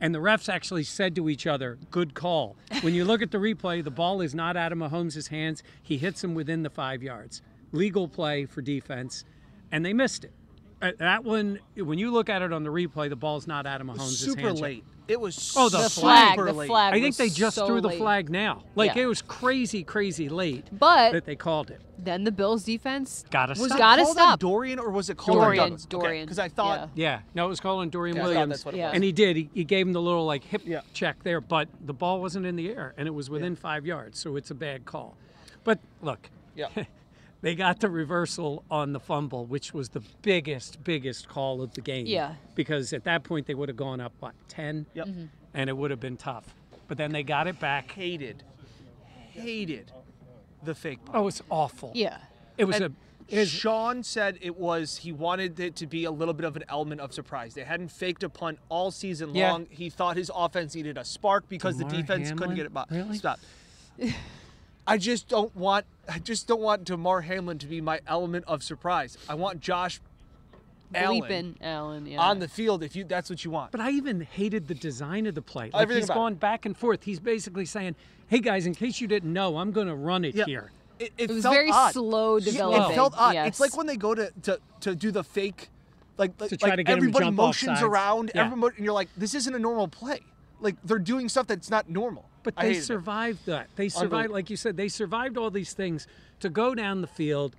And 0.00 0.14
the 0.14 0.18
refs 0.18 0.48
actually 0.48 0.82
said 0.84 1.14
to 1.16 1.28
each 1.28 1.46
other, 1.46 1.78
"Good 1.90 2.14
call." 2.14 2.56
When 2.80 2.94
you 2.94 3.04
look 3.04 3.20
at 3.20 3.32
the 3.32 3.38
replay, 3.38 3.84
the 3.84 3.90
ball 3.90 4.22
is 4.22 4.34
not 4.34 4.56
out 4.56 4.72
of 4.72 4.78
Mahomes' 4.78 5.28
hands. 5.28 5.62
He 5.82 5.98
hits 5.98 6.24
him 6.24 6.34
within 6.34 6.62
the 6.62 6.70
five 6.70 7.02
yards. 7.02 7.42
Legal 7.72 8.08
play 8.08 8.44
for 8.46 8.60
defense, 8.62 9.24
and 9.70 9.84
they 9.84 9.92
missed 9.92 10.24
it. 10.24 10.32
Uh, 10.80 10.92
That 10.98 11.24
one, 11.24 11.58
when 11.76 11.98
you 11.98 12.10
look 12.10 12.28
at 12.28 12.42
it 12.42 12.52
on 12.52 12.64
the 12.64 12.70
replay, 12.70 13.08
the 13.08 13.16
ball's 13.16 13.46
not 13.46 13.66
out 13.66 13.80
of 13.80 13.86
Mahomes' 13.86 14.16
Super 14.18 14.40
hands. 14.40 14.60
yet. 14.60 14.64
late. 14.64 14.84
It 15.08 15.20
was 15.20 15.52
Oh, 15.56 15.68
the 15.68 15.78
the 15.78 15.88
super 15.88 16.06
flag, 16.06 16.38
the 16.38 16.54
flag. 16.66 16.94
I 16.94 16.96
think 16.96 17.06
was 17.06 17.16
they 17.16 17.28
just 17.28 17.56
so 17.56 17.66
threw 17.66 17.80
the 17.80 17.88
late. 17.88 17.98
flag 17.98 18.30
now. 18.30 18.62
Like 18.76 18.94
Yeah. 18.94 19.02
it 19.02 19.06
was 19.06 19.20
crazy, 19.20 19.82
crazy 19.82 20.28
late 20.28 20.66
But 20.72 21.12
that 21.12 21.24
they 21.26 21.34
called 21.36 21.70
it. 21.70 21.80
then 21.98 22.22
the 22.24 22.30
Bills 22.32 22.62
defense 22.64 23.24
Got 23.30 23.46
to 23.46 23.50
Was 23.60 23.66
stop. 23.66 23.76
it 23.76 23.78
Gotta 23.78 24.02
called 24.04 24.16
stop. 24.16 24.38
Dorian 24.40 24.78
or 24.78 24.90
was 24.90 25.10
it 25.10 25.16
called 25.16 25.38
Dorian, 25.38 25.60
on 25.62 25.68
Douglas? 25.70 25.84
Dorian. 25.86 26.24
Because 26.24 26.38
I 26.38 26.48
thought 26.48 26.90
Yeah. 26.94 27.14
Yeah, 27.16 27.20
no, 27.34 27.46
it 27.46 27.48
was 27.48 27.58
calling 27.60 27.90
Dorian 27.90 28.16
Yeah, 28.16 28.22
I 28.22 28.26
Williams. 28.28 28.48
that's 28.50 28.64
what 28.64 28.74
it 28.76 28.80
was. 28.80 28.92
And 28.94 29.02
he 29.04 29.10
did. 29.12 29.36
He, 29.36 29.50
he 29.52 29.64
gave 29.64 29.86
him 29.88 29.92
the 29.92 30.00
little 30.00 30.24
like 30.24 30.44
hip 30.44 30.62
Yeah. 30.64 30.80
check 30.94 31.22
there, 31.24 31.40
but 31.40 31.68
the 31.84 31.92
ball 31.94 32.20
wasn't 32.20 32.46
in 32.46 32.54
the 32.56 32.70
air 32.70 32.94
and 32.96 33.06
it 33.08 33.12
was 33.12 33.28
within 33.28 33.56
five 33.56 33.84
yards, 33.84 34.18
so 34.20 34.36
it's 34.36 34.50
a 34.52 34.54
bad 34.54 34.84
call. 34.84 35.16
But 35.64 35.80
look, 36.00 36.30
Yeah. 36.54 36.68
they 37.42 37.54
got 37.54 37.80
the 37.80 37.90
reversal 37.90 38.64
on 38.70 38.92
the 38.92 39.00
fumble, 39.00 39.44
which 39.46 39.74
was 39.74 39.90
the 39.90 40.00
biggest, 40.22 40.82
biggest 40.84 41.28
call 41.28 41.60
of 41.60 41.74
the 41.74 41.80
game. 41.82 42.06
Yeah. 42.06 42.34
Because 42.54 42.92
at 42.92 43.04
that 43.04 43.22
point 43.24 43.46
they 43.46 43.54
would 43.54 43.68
have 43.68 43.76
gone 43.76 44.00
up 44.00 44.12
what 44.20 44.32
ten, 44.48 44.86
Yep. 44.94 45.06
Mm-hmm. 45.06 45.24
and 45.54 45.68
it 45.68 45.76
would 45.76 45.90
have 45.90 46.00
been 46.00 46.16
tough. 46.16 46.54
But 46.88 46.96
then 46.98 47.12
they 47.12 47.22
got 47.22 47.46
it 47.46 47.58
back. 47.60 47.90
hated, 47.92 48.42
hated 49.32 49.92
the 50.62 50.74
fake 50.74 51.04
punt. 51.04 51.16
Oh, 51.18 51.28
it's 51.28 51.42
awful. 51.50 51.92
Yeah. 51.94 52.18
It 52.56 52.64
was 52.64 52.76
And 52.76 52.84
a. 52.86 52.92
It 53.28 53.46
Sean 53.46 54.02
said 54.02 54.36
it 54.42 54.58
was 54.58 54.96
he 54.98 55.10
wanted 55.12 55.58
it 55.58 55.74
to 55.76 55.86
be 55.86 56.04
a 56.04 56.10
little 56.10 56.34
bit 56.34 56.44
of 56.44 56.54
an 56.56 56.64
element 56.68 57.00
of 57.00 57.14
surprise. 57.14 57.54
They 57.54 57.62
hadn't 57.64 57.88
faked 57.88 58.22
a 58.24 58.28
punt 58.28 58.58
all 58.68 58.90
season 58.90 59.34
Yeah. 59.34 59.52
long. 59.52 59.66
He 59.70 59.88
thought 59.88 60.16
his 60.18 60.30
offense 60.34 60.74
needed 60.74 60.98
a 60.98 61.04
spark 61.04 61.48
because 61.48 61.78
the 61.78 61.84
Damar 61.84 62.00
defense 62.02 62.30
couldn't 62.32 62.56
get 62.56 62.66
it 62.66 62.74
by. 62.74 62.84
Really? 62.90 63.16
Stop. 63.16 63.40
I 64.86 64.98
just 64.98 65.28
don't 65.28 65.54
want 65.56 65.86
I 66.08 66.18
just 66.18 66.46
don't 66.48 66.60
want 66.60 66.84
Damar 66.84 67.20
Hamlin 67.22 67.58
to 67.58 67.66
be 67.66 67.80
my 67.80 68.00
element 68.06 68.44
of 68.48 68.62
surprise. 68.62 69.16
I 69.28 69.34
want 69.34 69.60
Josh 69.60 70.00
Allen 70.94 71.56
Allen. 71.62 72.06
Yeah. 72.06 72.20
on 72.20 72.38
the 72.38 72.48
field 72.48 72.82
if 72.82 72.94
you 72.94 73.04
that's 73.04 73.30
what 73.30 73.44
you 73.44 73.50
want. 73.50 73.72
But 73.72 73.80
I 73.80 73.90
even 73.92 74.20
hated 74.20 74.68
the 74.68 74.74
design 74.74 75.26
of 75.26 75.34
the 75.34 75.40
play. 75.42 75.70
Like 75.72 75.82
Everything 75.82 76.02
he's 76.02 76.06
about 76.10 76.14
it. 76.14 76.18
going 76.18 76.34
back 76.34 76.66
and 76.66 76.76
forth. 76.76 77.04
He's 77.04 77.18
basically 77.20 77.64
saying, 77.64 77.94
"Hey 78.28 78.40
guys, 78.40 78.66
in 78.66 78.74
case 78.74 79.00
you 79.00 79.06
didn't 79.08 79.32
know, 79.32 79.56
I'm 79.56 79.72
going 79.72 79.86
to 79.86 79.94
run 79.94 80.24
it 80.24 80.34
Yeah. 80.34 80.44
here." 80.44 80.70
It, 80.98 81.12
it 81.16 81.30
It 81.30 81.34
was 81.34 81.42
felt 81.44 81.54
very 81.54 81.70
odd. 81.70 81.92
slow 81.92 82.36
Yeah, 82.36 82.44
developing. 82.52 82.92
It 82.92 82.94
felt 82.94 83.14
odd. 83.16 83.34
Yes. 83.34 83.48
It's 83.48 83.60
like 83.60 83.76
when 83.76 83.86
they 83.86 83.96
go 83.96 84.14
to, 84.14 84.30
to, 84.42 84.60
to 84.80 84.94
do 84.94 85.10
the 85.10 85.24
fake, 85.24 85.70
like, 86.18 86.32
like, 86.38 86.50
To 86.50 86.56
try 86.58 86.68
like 86.70 86.76
to 86.76 86.82
get 86.84 86.92
'em 86.92 86.98
everybody 86.98 87.24
jump 87.24 87.36
motions 87.38 87.68
sides. 87.78 87.82
around, 87.82 88.30
Yeah. 88.34 88.44
everybody, 88.44 88.76
and 88.76 88.84
you're 88.84 88.94
like, 88.94 89.08
this 89.16 89.34
isn't 89.34 89.54
a 89.54 89.58
normal 89.58 89.88
play. 89.88 90.20
Like 90.60 90.76
they're 90.84 90.98
doing 90.98 91.28
stuff 91.30 91.46
that's 91.46 91.70
not 91.70 91.88
normal. 91.88 92.26
But 92.42 92.54
I 92.56 92.62
they 92.62 92.68
hated 92.68 92.82
it. 92.82 92.86
survived 92.86 93.46
that. 93.46 93.68
They 93.76 93.88
survived, 93.88 94.30
like 94.32 94.50
you 94.50 94.56
said, 94.56 94.76
they 94.76 94.88
survived 94.88 95.36
all 95.38 95.50
these 95.50 95.72
things 95.72 96.06
to 96.40 96.48
go 96.48 96.74
down 96.74 97.00
the 97.00 97.06
field, 97.06 97.54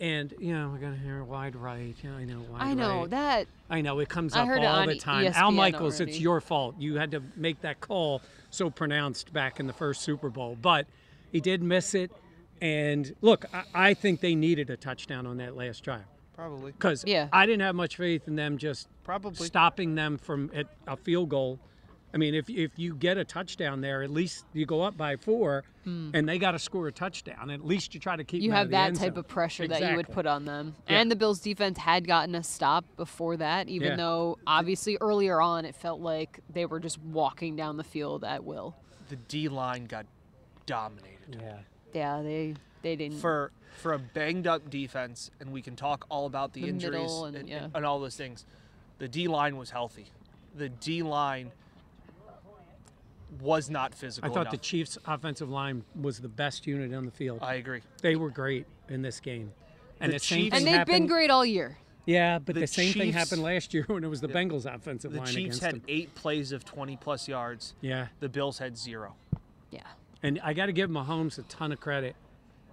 and 0.00 0.34
you 0.40 0.52
know 0.52 0.70
we're 0.70 0.78
gonna 0.78 0.96
hear 0.96 1.22
wide 1.22 1.54
right. 1.54 1.94
Yeah, 2.02 2.14
I 2.16 2.24
know 2.24 2.40
wide 2.50 2.62
I 2.62 2.74
know 2.74 3.00
right. 3.02 3.10
that. 3.10 3.46
I 3.70 3.80
know 3.80 3.98
it 4.00 4.08
comes 4.08 4.34
I 4.34 4.42
up 4.42 4.48
heard 4.48 4.58
it 4.62 4.66
all 4.66 4.80
on 4.80 4.88
the 4.88 4.96
time. 4.96 5.32
Al 5.34 5.52
Michaels, 5.52 6.00
already. 6.00 6.12
it's 6.12 6.20
your 6.20 6.40
fault. 6.40 6.74
You 6.78 6.96
had 6.96 7.12
to 7.12 7.22
make 7.36 7.60
that 7.60 7.80
call 7.80 8.22
so 8.50 8.70
pronounced 8.70 9.32
back 9.32 9.60
in 9.60 9.66
the 9.66 9.72
first 9.72 10.02
Super 10.02 10.30
Bowl, 10.30 10.56
but 10.60 10.86
he 11.30 11.40
did 11.40 11.62
miss 11.62 11.94
it. 11.94 12.10
And 12.60 13.14
look, 13.20 13.44
I, 13.52 13.64
I 13.74 13.94
think 13.94 14.20
they 14.20 14.34
needed 14.34 14.70
a 14.70 14.76
touchdown 14.76 15.26
on 15.26 15.36
that 15.38 15.56
last 15.56 15.82
drive 15.84 16.04
probably. 16.34 16.72
because 16.72 17.04
Yeah. 17.06 17.28
I 17.32 17.46
didn't 17.46 17.62
have 17.62 17.74
much 17.74 17.96
faith 17.96 18.26
in 18.26 18.36
them 18.36 18.58
just 18.58 18.88
Probably. 19.04 19.46
stopping 19.46 19.94
them 19.96 20.18
from 20.18 20.50
at 20.54 20.66
a 20.86 20.96
field 20.96 21.28
goal. 21.28 21.58
I 22.14 22.16
mean, 22.16 22.34
if 22.34 22.48
if 22.48 22.70
you 22.76 22.94
get 22.94 23.18
a 23.18 23.24
touchdown 23.24 23.80
there, 23.80 24.04
at 24.04 24.10
least 24.10 24.44
you 24.52 24.66
go 24.66 24.82
up 24.82 24.96
by 24.96 25.16
four, 25.16 25.64
hmm. 25.82 26.10
and 26.14 26.28
they 26.28 26.38
got 26.38 26.52
to 26.52 26.60
score 26.60 26.86
a 26.86 26.92
touchdown. 26.92 27.50
At 27.50 27.66
least 27.66 27.92
you 27.92 27.98
try 27.98 28.14
to 28.14 28.22
keep. 28.22 28.40
You 28.40 28.50
them 28.50 28.54
out 28.54 28.58
have 28.58 28.66
of 28.66 28.70
that 28.70 28.86
end 28.86 28.96
type 28.98 29.12
zone. 29.14 29.18
of 29.18 29.28
pressure 29.28 29.66
that 29.66 29.90
you 29.90 29.96
would 29.96 30.08
put 30.08 30.24
on 30.24 30.44
them. 30.44 30.76
Yeah. 30.88 31.00
And 31.00 31.10
the 31.10 31.16
Bills 31.16 31.40
defense 31.40 31.76
had 31.76 32.06
gotten 32.06 32.36
a 32.36 32.44
stop 32.44 32.84
before 32.96 33.36
that, 33.38 33.68
even 33.68 33.88
Yeah. 33.88 33.96
though 33.96 34.38
obviously 34.46 34.96
earlier 35.00 35.40
on 35.40 35.64
it 35.64 35.74
felt 35.74 36.00
like 36.00 36.38
they 36.48 36.66
were 36.66 36.78
just 36.78 37.00
walking 37.02 37.56
down 37.56 37.76
the 37.78 37.84
field 37.84 38.22
at 38.24 38.44
will. 38.44 38.76
The 39.08 39.16
D 39.16 39.48
line 39.48 39.86
got 39.86 40.06
dominated. 40.66 41.36
Yeah. 41.40 41.58
Yeah, 41.92 42.22
they 42.22 42.54
they 42.82 42.94
didn't. 42.94 43.18
For 43.18 43.50
for 43.76 43.92
a 43.92 43.98
banged 43.98 44.46
up 44.46 44.70
defense, 44.70 45.32
and 45.40 45.50
we 45.50 45.60
can 45.62 45.74
talk 45.74 46.06
all 46.08 46.26
about 46.26 46.52
the, 46.52 46.62
The 46.62 46.68
injuries 46.68 47.10
and- 47.12 47.34
and, 47.36 47.48
yeah. 47.48 47.66
and 47.74 47.84
all 47.84 47.98
those 47.98 48.14
things. 48.14 48.46
The 48.98 49.08
D 49.08 49.26
line 49.26 49.56
was 49.56 49.70
healthy. 49.70 50.06
The 50.54 50.68
D 50.68 51.02
line 51.02 51.50
was 53.40 53.70
not 53.70 53.94
physical. 53.94 54.30
I 54.30 54.32
thought 54.34 54.42
enough. 54.42 54.52
the 54.52 54.58
Chiefs' 54.58 54.98
offensive 55.06 55.48
line 55.50 55.84
was 56.00 56.20
the 56.20 56.28
best 56.28 56.66
unit 56.66 56.94
on 56.94 57.04
the 57.04 57.10
field. 57.10 57.40
I 57.42 57.54
agree. 57.54 57.80
they 58.02 58.16
were 58.16 58.30
great 58.30 58.66
in 58.88 59.02
this 59.02 59.20
game. 59.20 59.52
And 60.00 60.10
The 60.12 60.16
the, 60.16 60.18
same 60.20 60.38
Chiefs- 60.44 60.50
thing 60.50 60.58
and 60.58 60.66
they've 60.66 60.74
happened, 60.78 60.94
been 60.94 61.06
great 61.06 61.30
all 61.30 61.44
year. 61.46 61.78
Yeah, 62.06 62.38
but 62.38 62.54
The 62.54 62.62
the, 62.62 62.66
same 62.66 62.92
thing 62.92 63.12
happened 63.12 63.42
last 63.42 63.72
year 63.72 63.84
when 63.88 64.04
it 64.04 64.08
was 64.08 64.20
the 64.20 64.28
Bengals' 64.28 64.66
offensive 64.72 65.12
The 65.12 65.18
line 65.18 65.26
The 65.26 65.32
Chiefs 65.32 65.60
had 65.60 65.76
them. 65.76 65.82
eight 65.88 66.14
plays 66.14 66.52
of 66.52 66.64
20 66.64 66.96
plus 66.96 67.28
yards. 67.28 67.74
Yeah, 67.80 68.08
The 68.20 68.28
Bills 68.28 68.58
had 68.58 68.76
zero. 68.76 69.14
Yeah. 69.70 69.80
and 70.22 70.38
I 70.44 70.52
got 70.52 70.66
to 70.66 70.72
give 70.72 70.90
Mahomes 70.90 71.38
a 71.38 71.42
ton 71.42 71.72
of 71.72 71.80
credit. 71.80 72.14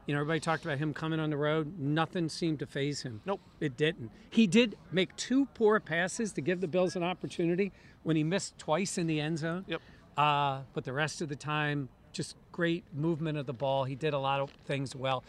You 0.07 0.15
know, 0.15 0.21
everybody 0.21 0.39
talked 0.41 0.65
about 0.65 0.79
him 0.79 0.93
coming 0.93 1.19
on 1.19 1.29
the 1.29 1.37
road. 1.37 1.79
Nothing 1.79 2.27
seemed 2.27 2.59
to 2.59 2.65
phase 2.65 3.03
him. 3.03 3.21
Nope. 3.25 3.39
It 3.61 3.77
didn't. 3.77 4.09
He 4.31 4.47
did 4.47 4.75
make 4.91 5.15
two 5.15 5.45
poor 5.53 5.79
passes 5.79 6.33
to 6.33 6.41
give 6.41 6.59
the 6.59 6.67
Bills 6.67 6.95
an 6.95 7.03
opportunity 7.03 7.71
when 8.03 8.15
he 8.15 8.23
missed 8.23 8.57
twice 8.57 8.97
in 8.97 9.05
the 9.07 9.19
end 9.21 9.37
zone. 9.37 9.63
Yep. 9.67 9.79
Uh, 10.17 10.61
but 10.73 10.83
the 10.83 10.93
rest 10.93 11.21
of 11.21 11.29
the 11.29 11.35
time, 11.35 11.89
just 12.11 12.35
great 12.51 12.83
movement 12.93 13.37
of 13.37 13.45
the 13.45 13.53
ball. 13.53 13.85
He 13.85 13.95
did 13.95 14.13
a 14.13 14.19
lot 14.19 14.39
of 14.39 14.51
things 14.65 14.95
well. 14.95 15.23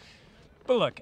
But 0.67 0.77
look, 0.79 1.01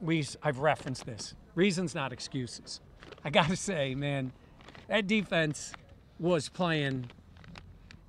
we 0.00 0.24
I've 0.42 0.58
referenced 0.58 1.06
this. 1.06 1.34
Reasons, 1.54 1.94
not 1.94 2.12
excuses. 2.12 2.80
I 3.24 3.30
got 3.38 3.48
to 3.48 3.56
say, 3.56 3.94
man, 3.94 4.32
that 4.88 5.06
defense 5.06 5.72
was 6.18 6.48
playing 6.48 7.10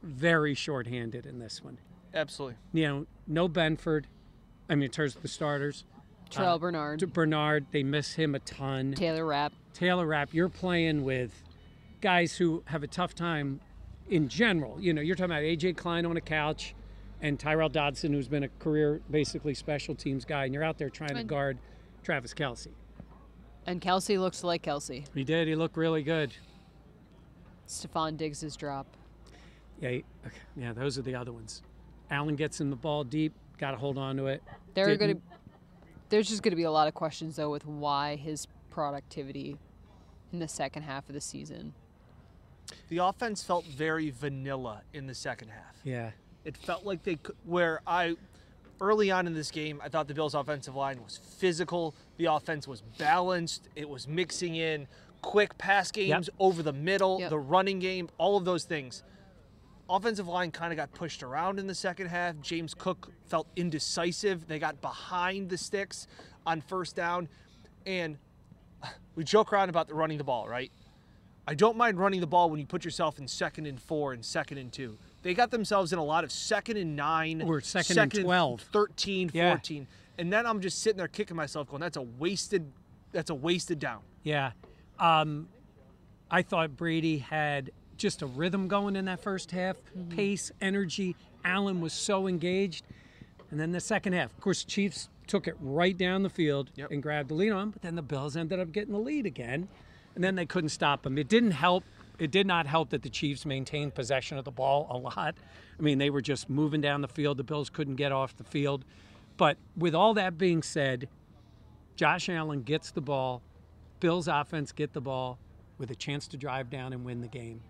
very 0.02 0.54
shorthanded 0.54 1.26
in 1.26 1.40
this 1.40 1.64
one. 1.64 1.78
Absolutely. 2.14 2.58
You 2.74 2.88
know, 2.88 3.06
no 3.28 3.50
Benford. 3.50 4.06
I 4.70 4.76
mean, 4.76 4.84
in 4.84 4.92
terms 4.92 5.16
of 5.16 5.22
the 5.22 5.28
starters. 5.28 5.86
Terrel 6.30 6.56
Uh, 6.56 6.58
Bernard, 6.58 7.14
Bernard, 7.14 7.66
they 7.72 7.84
miss 7.84 8.14
him 8.14 8.34
a 8.34 8.40
ton. 8.40 8.94
Taylor 8.94 9.26
Rapp. 9.26 9.54
Taylor 9.74 10.06
Rapp, 10.06 10.34
you're 10.34 10.50
playing 10.50 11.04
with 11.04 11.44
guys 12.02 12.38
who 12.38 12.64
have 12.68 12.84
a 12.84 12.88
tough 12.88 13.14
time 13.16 13.60
in 14.10 14.28
general. 14.28 14.78
You 14.80 14.94
know, 14.94 15.02
you're 15.02 15.16
talking 15.16 15.32
about 15.32 15.44
AJ 15.44 15.78
Klein 15.78 16.06
on 16.06 16.18
a 16.18 16.22
couch 16.22 16.76
and 17.22 17.40
Tyrel 17.40 17.70
Dodson, 17.72 18.14
who's 18.14 18.28
been 18.28 18.44
a 18.44 18.50
career 18.60 19.02
basically 19.10 19.54
special 19.54 19.96
teams 19.96 20.26
guy, 20.26 20.46
and 20.46 20.54
you're 20.54 20.64
out 20.64 20.78
there 20.78 20.90
trying 20.90 21.16
to 21.16 21.24
guard 21.24 21.58
Travis 22.04 22.34
Kelce. 22.34 22.68
And 23.66 23.80
Kelce 23.82 24.20
looks 24.20 24.44
like 24.44 24.62
Kelsey. 24.62 25.06
He 25.14 25.24
did. 25.24 25.48
He 25.48 25.56
looked 25.56 25.78
really 25.78 26.04
good. 26.04 26.34
Stefon 27.68 28.18
Diggs' 28.18 28.56
drop. 28.58 28.86
Yeah, 29.80 29.90
he- 29.92 30.06
yeah. 30.58 30.74
Those 30.74 30.98
are 30.98 31.02
the 31.02 31.16
other 31.16 31.32
ones. 31.32 31.62
Allen 32.12 32.36
gets 32.36 32.60
in 32.62 32.70
the 32.70 32.76
ball 32.76 33.04
deep. 33.04 33.34
Got 33.58 33.72
to 33.72 33.78
hold 33.78 33.98
on 33.98 34.18
to 34.18 34.28
it. 34.28 34.44
There 34.74 34.90
are 34.90 34.96
going 34.98 35.16
to 35.16 35.22
there's 36.10 36.28
just 36.30 36.44
going 36.44 36.52
to 36.52 36.56
be 36.58 36.64
a 36.64 36.72
lot 36.72 36.88
of 36.88 36.94
questions 36.94 37.38
though 37.38 37.50
with 37.50 37.66
why 37.66 38.16
his 38.18 38.48
productivity 38.70 39.58
in 40.32 40.40
the 40.40 40.48
second 40.48 40.84
half 40.84 41.08
of 41.10 41.16
the 41.16 41.22
season. 41.22 41.74
The 42.90 42.98
offense 43.00 43.44
felt 43.44 43.66
very 43.66 44.10
vanilla 44.12 44.82
in 44.94 45.08
the 45.08 45.16
second 45.16 45.50
half. 45.50 45.76
Yeah. 45.84 46.12
It 46.46 46.58
felt 46.58 46.86
like 46.86 47.04
they 47.04 47.16
could, 47.16 47.36
where 47.46 47.82
I 47.88 48.16
early 48.82 49.10
on 49.12 49.28
in 49.28 49.34
this 49.34 49.50
game, 49.52 49.80
I 49.84 49.88
thought 49.90 50.08
the 50.08 50.14
Bills' 50.14 50.34
offensive 50.36 50.76
line 50.76 51.02
was 51.04 51.18
physical. 51.38 51.96
The 52.18 52.26
offense 52.26 52.68
was 52.68 52.82
balanced. 52.98 53.70
It 53.76 53.88
was 53.88 54.08
mixing 54.08 54.56
in 54.56 54.88
quick 55.22 55.58
pass 55.58 55.90
games 55.92 56.30
over 56.40 56.62
the 56.62 56.74
middle, 56.74 57.20
Yep. 57.22 57.30
the 57.30 57.40
running 57.40 57.80
game, 57.80 58.10
all 58.18 58.36
of 58.36 58.44
those 58.44 58.66
things. 58.66 59.04
Offensive 59.90 60.28
line 60.28 60.52
kind 60.52 60.74
of 60.74 60.78
got 60.78 60.92
pushed 60.94 61.24
around 61.24 61.60
in 61.60 61.68
the 61.68 61.76
second 61.76 62.08
half. 62.08 62.36
James 62.42 62.74
Cook 62.74 63.12
felt 63.28 63.48
indecisive. 63.56 64.48
They 64.48 64.60
got 64.60 64.82
behind 64.82 65.50
the 65.50 65.58
sticks 65.58 66.08
on 66.46 66.60
first 66.62 66.96
down. 66.96 67.30
And 67.86 68.18
we 69.16 69.24
joke 69.24 69.54
around 69.54 69.70
about 69.70 69.88
the 69.88 69.94
running 69.94 70.18
the 70.18 70.24
ball, 70.26 70.48
right? 70.48 70.72
I 71.48 71.56
don't 71.56 71.76
mind 71.78 72.00
running 72.00 72.22
the 72.22 72.28
ball 72.28 72.50
when 72.50 72.60
you 72.60 72.66
put 72.66 72.86
yourself 72.86 73.20
in 73.20 73.28
second 73.28 73.66
and 73.66 73.80
four 73.82 74.14
and 74.14 74.24
second 74.24 74.58
and 74.60 74.72
two. 74.72 74.98
They 75.24 75.34
got 75.34 75.52
themselves 75.52 75.92
in 75.92 76.00
a 76.00 76.04
lot 76.04 76.24
of 76.24 76.32
second 76.32 76.78
and 76.78 76.96
nine, 76.96 77.42
Or 77.42 77.60
second 77.62 77.98
and 77.98 78.12
12. 78.14 78.62
13, 78.72 79.32
Yeah. 79.34 79.52
14. 79.52 79.88
And 80.18 80.32
then 80.32 80.46
I'm 80.46 80.62
just 80.62 80.80
sitting 80.82 80.98
there 80.98 81.08
kicking 81.08 81.36
myself 81.36 81.70
going, 81.70 81.82
that's 81.82 81.98
a 81.98 82.02
wasted, 82.02 82.72
that's 83.12 83.30
a 83.30 83.36
wasted 83.36 83.80
down. 83.80 84.02
Yeah. 84.24 84.52
Um, 85.00 85.50
I 86.32 86.42
thought 86.44 86.78
Brady 86.78 87.18
had 87.20 87.72
just 87.98 88.22
a 88.22 88.26
rhythm 88.26 88.68
going 88.68 88.96
in 88.96 89.06
that 89.06 89.22
first 89.22 89.52
half, 89.52 89.78
pace, 90.10 90.52
energy. 90.62 91.16
Allen 91.44 91.82
was 91.82 91.94
so 91.94 92.28
engaged. 92.28 92.86
And 93.52 93.60
then 93.60 93.72
the 93.72 93.80
second 93.82 94.14
half, 94.14 94.32
of 94.32 94.40
course, 94.40 94.64
Chiefs 94.64 95.10
took 95.28 95.48
it 95.48 95.56
right 95.60 95.98
down 95.98 96.24
the 96.24 96.30
field 96.30 96.70
Yep. 96.76 96.92
and 96.92 97.04
grabbed 97.04 97.30
the 97.30 97.34
lead 97.36 97.52
on, 97.52 97.70
but 97.72 97.82
then 97.82 97.96
the 97.96 98.02
Bills 98.02 98.36
ended 98.36 98.60
up 98.60 98.72
getting 98.72 98.94
the 98.94 99.00
lead 99.00 99.26
again. 99.26 99.68
And 100.16 100.24
then 100.24 100.36
they 100.36 100.46
couldn't 100.46 100.70
stop 100.70 101.04
them. 101.04 101.18
It 101.18 101.28
didn't 101.28 101.52
help. 101.52 101.84
It 102.20 102.32
did 102.32 102.46
not 102.46 102.68
help 102.68 102.92
that 102.92 103.02
the 103.02 103.10
Chiefs 103.10 103.46
maintained 103.46 103.96
possession 103.96 104.38
of 104.38 104.46
the 104.46 104.52
ball 104.52 104.88
a 104.90 104.98
lot. 104.98 105.36
I 105.78 105.82
mean, 105.82 105.98
they 105.98 106.10
were 106.10 106.22
just 106.22 106.50
moving 106.50 106.82
down 106.82 107.02
the 107.02 107.08
field. 107.08 107.38
The 107.38 107.44
Bills 107.44 107.70
couldn't 107.70 107.96
get 107.96 108.12
off 108.12 108.38
the 108.38 108.44
field. 108.44 108.86
But 109.38 109.58
with 109.76 109.96
all 109.96 110.14
that 110.14 110.38
being 110.38 110.62
said, 110.62 111.10
Josh 111.96 112.30
Allen 112.30 112.62
gets 112.62 112.92
the 112.92 113.02
ball. 113.02 113.42
Bills 114.00 114.28
offense 114.28 114.72
get 114.72 114.94
the 114.94 115.02
ball 115.02 115.40
with 115.78 115.90
a 115.90 115.96
chance 115.96 116.28
to 116.28 116.38
drive 116.38 116.70
down 116.70 116.94
and 116.94 117.04
win 117.04 117.22
the 117.22 117.28
game, 117.28 117.62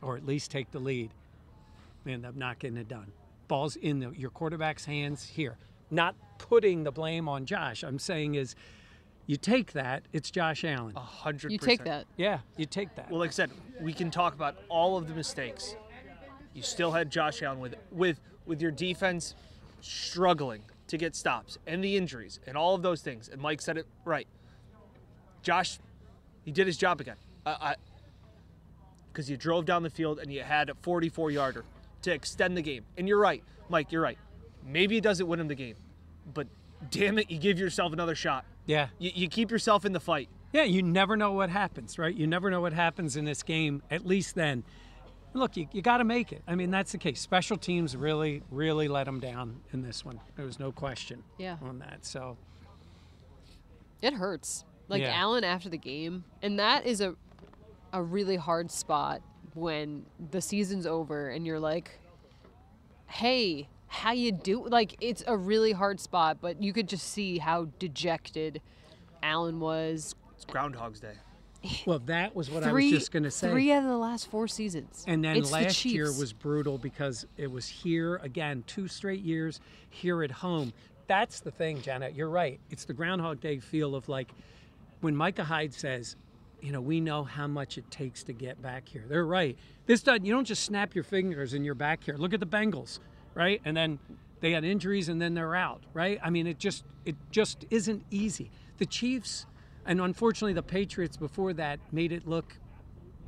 or 0.00 0.16
at 0.16 0.24
least 0.24 0.50
take 0.50 0.70
the 0.70 0.78
lead. 0.78 1.10
They 2.04 2.12
end 2.12 2.24
up 2.24 2.34
not 2.34 2.58
getting 2.58 2.78
it 2.78 2.88
done. 2.88 3.12
Ball's 3.48 3.76
in 3.76 4.00
the, 4.00 4.10
your 4.10 4.30
quarterback's 4.30 4.84
hands 4.84 5.26
here. 5.26 5.56
Not 5.90 6.14
putting 6.38 6.82
the 6.82 6.90
blame 6.90 7.28
on 7.28 7.46
Josh. 7.46 7.84
I'm 7.84 7.98
saying 7.98 8.34
is, 8.34 8.54
you 9.26 9.36
take 9.36 9.72
that. 9.72 10.04
It's 10.12 10.30
Josh 10.30 10.64
Allen. 10.64 10.92
A 10.96 11.00
hundred 11.00 11.52
You 11.52 11.58
take 11.58 11.84
that. 11.84 12.06
Yeah, 12.16 12.38
you 12.56 12.66
take 12.66 12.94
that. 12.94 13.10
Well, 13.10 13.20
like 13.20 13.30
I 13.30 13.32
said, 13.32 13.50
we 13.80 13.92
can 13.92 14.10
talk 14.10 14.34
about 14.34 14.56
all 14.68 14.96
of 14.96 15.08
the 15.08 15.14
mistakes. 15.14 15.74
You 16.54 16.62
still 16.62 16.92
had 16.92 17.10
Josh 17.10 17.42
Allen 17.42 17.58
with 17.58 17.74
with 17.90 18.20
with 18.46 18.62
your 18.62 18.70
defense 18.70 19.34
struggling 19.80 20.62
to 20.88 20.96
get 20.96 21.16
stops 21.16 21.58
and 21.66 21.82
the 21.82 21.96
injuries 21.96 22.40
and 22.46 22.56
all 22.56 22.74
of 22.74 22.82
those 22.82 23.02
things. 23.02 23.28
And 23.28 23.40
Mike 23.40 23.60
said 23.60 23.76
it 23.76 23.86
right. 24.04 24.28
Josh, 25.42 25.78
he 26.44 26.52
did 26.52 26.66
his 26.66 26.76
job 26.76 27.00
again. 27.00 27.16
I, 27.44 27.76
because 29.12 29.30
you 29.30 29.36
drove 29.36 29.64
down 29.64 29.82
the 29.82 29.90
field 29.90 30.18
and 30.18 30.32
you 30.32 30.42
had 30.42 30.68
a 30.68 30.74
44 30.74 31.30
yarder 31.30 31.64
to 32.02 32.12
extend 32.12 32.56
the 32.56 32.62
game. 32.62 32.84
And 32.98 33.08
you're 33.08 33.18
right, 33.18 33.42
Mike. 33.68 33.90
You're 33.90 34.02
right. 34.02 34.18
Maybe 34.64 34.96
it 34.96 35.02
doesn't 35.02 35.26
win 35.26 35.40
him 35.40 35.48
the 35.48 35.54
game, 35.54 35.76
but 36.34 36.46
damn 36.90 37.18
it, 37.18 37.30
you 37.30 37.38
give 37.38 37.58
yourself 37.58 37.92
another 37.92 38.14
shot. 38.14 38.44
yeah. 38.66 38.88
You, 38.98 39.10
you 39.14 39.28
keep 39.28 39.50
yourself 39.50 39.84
in 39.84 39.92
the 39.92 40.00
fight. 40.00 40.28
Yeah, 40.52 40.62
you 40.64 40.82
never 40.82 41.16
know 41.16 41.32
what 41.32 41.50
happens, 41.50 41.98
right? 41.98 42.14
You 42.14 42.26
never 42.26 42.50
know 42.50 42.60
what 42.60 42.72
happens 42.72 43.16
in 43.16 43.24
this 43.24 43.42
game, 43.42 43.82
at 43.90 44.06
least 44.06 44.34
then. 44.34 44.64
Look, 45.34 45.56
you, 45.56 45.66
you 45.72 45.82
got 45.82 45.98
to 45.98 46.04
make 46.04 46.32
it. 46.32 46.42
I 46.48 46.54
mean, 46.54 46.70
that's 46.70 46.92
the 46.92 46.98
case. 46.98 47.20
Special 47.20 47.58
teams 47.58 47.94
really, 47.96 48.42
really 48.50 48.88
let 48.88 49.04
them 49.04 49.20
down 49.20 49.60
in 49.72 49.82
this 49.82 50.04
one. 50.04 50.18
There 50.36 50.46
was 50.46 50.58
no 50.58 50.72
question 50.72 51.22
Yeah. 51.36 51.56
on 51.62 51.78
that. 51.80 52.06
So, 52.06 52.38
It 54.02 54.14
hurts. 54.14 54.64
Like 54.88 55.02
Yeah. 55.02 55.12
Allen 55.20 55.42
after 55.44 55.68
the 55.68 55.78
game, 55.78 56.24
and 56.42 56.58
that 56.58 56.86
is 56.86 57.00
a 57.00 57.16
a 57.92 58.02
really 58.02 58.36
hard 58.36 58.70
spot 58.70 59.20
when 59.54 60.04
the 60.30 60.40
season's 60.40 60.86
over 60.86 61.28
and 61.30 61.46
you're 61.46 61.58
like, 61.60 61.98
"Hey, 63.06 63.68
how 63.88 64.12
you 64.12 64.32
do?" 64.32 64.66
Like 64.68 64.96
it's 65.00 65.22
a 65.26 65.36
really 65.36 65.72
hard 65.72 66.00
spot, 66.00 66.38
but 66.40 66.62
you 66.62 66.72
could 66.72 66.88
just 66.88 67.08
see 67.08 67.38
how 67.38 67.68
dejected 67.78 68.60
Allen 69.22 69.60
was. 69.60 70.14
It's 70.34 70.44
Groundhog's 70.44 71.00
Day. 71.00 71.14
well, 71.86 71.98
that 72.00 72.34
was 72.34 72.50
what 72.50 72.62
three, 72.62 72.88
I 72.88 72.92
was 72.92 73.00
just 73.00 73.12
going 73.12 73.22
to 73.22 73.30
say. 73.30 73.50
Three 73.50 73.72
out 73.72 73.82
of 73.82 73.88
the 73.88 73.96
last 73.96 74.30
four 74.30 74.46
seasons. 74.48 75.04
And 75.08 75.24
then 75.24 75.36
It's 75.36 75.48
the 75.48 75.54
last 75.54 75.84
year 75.84 76.06
was 76.06 76.32
brutal 76.32 76.78
because 76.78 77.26
it 77.36 77.50
was 77.50 77.66
here 77.66 78.16
again, 78.16 78.62
two 78.66 78.88
straight 78.88 79.22
years 79.22 79.60
here 79.90 80.22
at 80.22 80.30
home. 80.30 80.72
That's 81.06 81.40
the 81.40 81.50
thing, 81.50 81.80
Janet. 81.82 82.14
You're 82.14 82.30
right. 82.30 82.60
It's 82.70 82.84
the 82.84 82.92
Groundhog 82.92 83.40
Day 83.40 83.58
feel 83.58 83.94
of 83.94 84.08
like 84.08 84.32
when 85.00 85.14
Micah 85.16 85.44
Hyde 85.44 85.72
says, 85.72 86.16
you 86.60 86.72
know, 86.72 86.80
we 86.80 87.00
know 87.00 87.22
how 87.22 87.46
much 87.46 87.78
it 87.78 87.90
takes 87.90 88.22
to 88.24 88.32
get 88.32 88.60
back 88.60 88.88
here. 88.88 89.04
They're 89.08 89.26
right. 89.26 89.56
This 89.86 90.02
doesn't, 90.02 90.24
you 90.24 90.32
don't 90.32 90.46
just 90.46 90.64
snap 90.64 90.94
your 90.94 91.04
fingers 91.04 91.52
and 91.52 91.64
you're 91.64 91.74
back 91.74 92.04
here. 92.04 92.16
Look 92.16 92.34
at 92.34 92.40
the 92.40 92.46
Bengals, 92.46 92.98
right? 93.36 93.60
And 93.64 93.76
then 93.76 93.98
they 94.40 94.50
had 94.52 94.64
injuries 94.64 95.08
and 95.08 95.20
then 95.22 95.34
they're 95.34 95.54
out, 95.54 95.82
right? 95.94 96.18
I 96.22 96.30
mean, 96.30 96.46
it 96.48 96.58
just 96.58 96.84
it 97.04 97.14
just 97.30 97.64
isn't 97.70 98.02
easy. 98.10 98.50
The 98.78 98.86
Chiefs 98.86 99.46
and 99.84 100.00
unfortunately 100.00 100.54
the 100.54 100.62
Patriots 100.62 101.16
before 101.16 101.52
that 101.52 101.78
made 101.92 102.10
it 102.10 102.26
look 102.26 102.56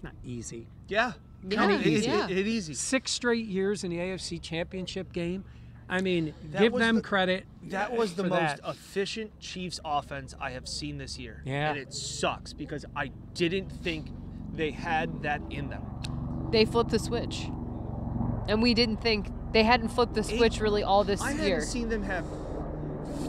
not 0.03 0.15
easy. 0.25 0.67
Yeah. 0.89 1.13
Yeah, 1.49 1.67
Kinda 1.69 1.89
easy. 1.89 2.07
yeah. 2.09 2.25
It, 2.29 2.39
it 2.39 2.47
easy. 2.49 2.75
six 2.75 3.13
straight 3.13 3.47
years 3.47 3.85
in 3.85 3.91
the 3.91 3.99
AFC 3.99 4.43
Championship 4.43 5.13
game. 5.13 5.45
I 5.91 6.01
mean, 6.03 6.35
That 6.51 6.61
give 6.61 6.73
them 6.75 6.97
the- 6.97 7.01
credit. 7.03 7.47
That 7.69 7.97
was 7.97 8.15
the 8.15 8.25
for 8.25 8.31
most 8.31 8.57
that. 8.57 8.61
efficient 8.69 9.39
Chiefs 9.41 9.79
offense 9.85 10.35
I 10.41 10.51
have 10.51 10.67
seen 10.69 10.99
this 10.99 11.19
year. 11.19 11.43
Yeah. 11.47 11.71
And 11.71 11.79
it 11.79 11.95
sucks 11.95 12.53
because 12.53 12.85
I 12.97 13.13
didn't 13.35 13.71
think 13.71 14.09
they 14.53 14.71
had 14.73 15.23
that 15.23 15.41
in 15.51 15.69
them. 15.71 15.83
they 16.51 16.65
flipped 16.65 16.91
the 16.91 16.99
switch, 16.99 17.45
and 18.49 18.61
we 18.63 18.75
didn't 18.75 19.01
think 19.01 19.29
they 19.53 19.63
hadn't 19.63 19.89
flipped 19.89 20.15
the 20.15 20.23
switch 20.23 20.61
really 20.61 20.83
all 20.83 21.05
this 21.05 21.21
I 21.21 21.33
year. 21.33 21.41
I 21.41 21.49
haven't 21.49 21.67
seen 21.67 21.89
them 21.89 22.03
have 22.03 22.27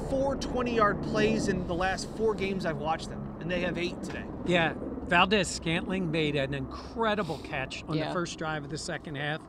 four 0.10 0.36
20 0.36 0.76
yard 0.76 1.02
plays 1.04 1.48
in 1.48 1.66
the 1.68 1.76
last 1.76 2.10
four 2.18 2.34
games 2.34 2.66
I've 2.66 2.78
watched 2.78 3.10
them, 3.10 3.36
and 3.40 3.50
they 3.50 3.62
have 3.62 3.78
eight 3.78 4.02
today. 4.04 4.24
Yeah, 4.46 4.74
Valdes-Scantling 5.08 6.12
made 6.12 6.36
an 6.36 6.54
incredible 6.54 7.40
catch 7.40 7.84
on 7.88 7.98
Yeah. 7.98 8.08
the 8.08 8.14
first 8.14 8.38
drive 8.38 8.64
of 8.64 8.70
the 8.70 8.78
second 8.78 9.16
half. 9.16 9.42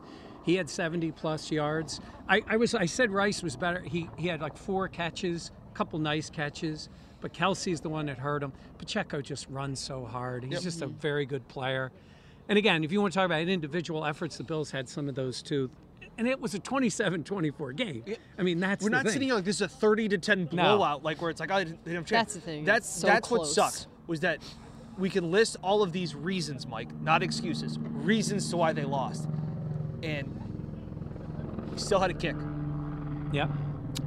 He 0.43 0.55
had 0.55 0.69
70 0.69 1.11
plus 1.11 1.51
yards. 1.51 1.99
I, 2.27 2.41
I 2.47 2.57
was 2.57 2.73
I 2.73 2.85
said 2.85 3.11
Rice 3.11 3.43
was 3.43 3.55
better. 3.55 3.81
He 3.81 4.09
he 4.17 4.27
had 4.27 4.41
like 4.41 4.57
four 4.57 4.87
catches, 4.87 5.51
a 5.71 5.77
couple 5.77 5.99
nice 5.99 6.29
catches, 6.29 6.89
but 7.19 7.33
Kelce's 7.33 7.81
the 7.81 7.89
one 7.89 8.07
that 8.07 8.17
hurt 8.17 8.41
him. 8.41 8.51
Pacheco 8.79 9.21
just 9.21 9.47
runs 9.49 9.79
so 9.79 10.03
hard. 10.05 10.43
He's 10.43 10.63
just 10.63 10.81
a 10.81 10.87
mm-hmm. 10.87 10.97
very 10.97 11.25
good 11.25 11.47
player. 11.47 11.91
And 12.49 12.57
again, 12.57 12.83
if 12.83 12.91
you 12.91 12.99
want 12.99 13.13
to 13.13 13.19
talk 13.19 13.27
about 13.27 13.41
individual 13.41 14.03
efforts, 14.03 14.37
the 14.37 14.43
Bills 14.43 14.71
had 14.71 14.89
some 14.89 15.07
of 15.07 15.15
those 15.15 15.43
too. 15.43 15.69
And 16.21 16.27
it 16.27 16.39
was 16.39 16.53
a 16.53 16.59
27-24 16.59 17.75
game. 17.75 18.03
I 18.37 18.43
mean, 18.43 18.59
that's 18.59 18.83
We're 18.83 18.91
the 18.91 18.95
not 18.97 19.03
thing. 19.05 19.13
sitting 19.13 19.27
here 19.29 19.33
like 19.33 19.43
this 19.43 19.55
is 19.55 19.63
a 19.63 19.67
30 19.67 20.09
to 20.09 20.17
10 20.19 20.49
No. 20.51 20.77
blowout, 20.77 21.03
like 21.03 21.19
where 21.19 21.31
it's 21.31 21.39
like, 21.39 21.49
oh, 21.49 21.57
they 21.57 21.63
didn't 21.63 21.79
have 21.87 22.03
a 22.03 22.07
chance. 22.07 22.09
That's 22.09 22.33
the 22.35 22.41
thing. 22.41 22.63
That's, 22.63 22.87
so 22.87 23.07
that's 23.07 23.31
what 23.31 23.47
sucks 23.47 23.87
was 24.05 24.19
that 24.19 24.37
we 24.99 25.09
can 25.09 25.31
list 25.31 25.57
all 25.63 25.81
of 25.81 25.91
these 25.91 26.13
reasons, 26.13 26.67
Mike, 26.67 26.89
not 27.01 27.23
excuses, 27.23 27.79
reasons 27.79 28.47
to 28.51 28.57
why 28.57 28.71
they 28.71 28.83
lost. 28.83 29.27
And 30.03 31.67
we 31.71 31.79
still 31.79 31.99
had 31.99 32.11
a 32.11 32.13
kick. 32.13 32.35
Yep. 33.31 33.49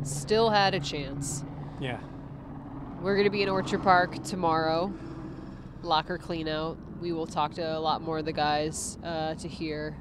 Still 0.04 0.50
had 0.50 0.72
a 0.76 0.78
chance. 0.80 1.44
Yeah. 1.80 1.98
We're 3.02 3.16
going 3.16 3.24
to 3.26 3.30
be 3.30 3.42
in 3.42 3.48
Orchard 3.48 3.82
Park 3.82 4.22
tomorrow. 4.22 4.92
Locker 5.82 6.18
clean 6.18 6.46
out. 6.46 6.76
We 7.00 7.10
will 7.10 7.26
talk 7.26 7.54
to 7.54 7.76
a 7.76 7.80
lot 7.80 8.02
more 8.02 8.18
of 8.18 8.24
the 8.24 8.32
guys 8.32 8.98
uh, 9.02 9.34
to 9.34 9.48
hear 9.48 9.96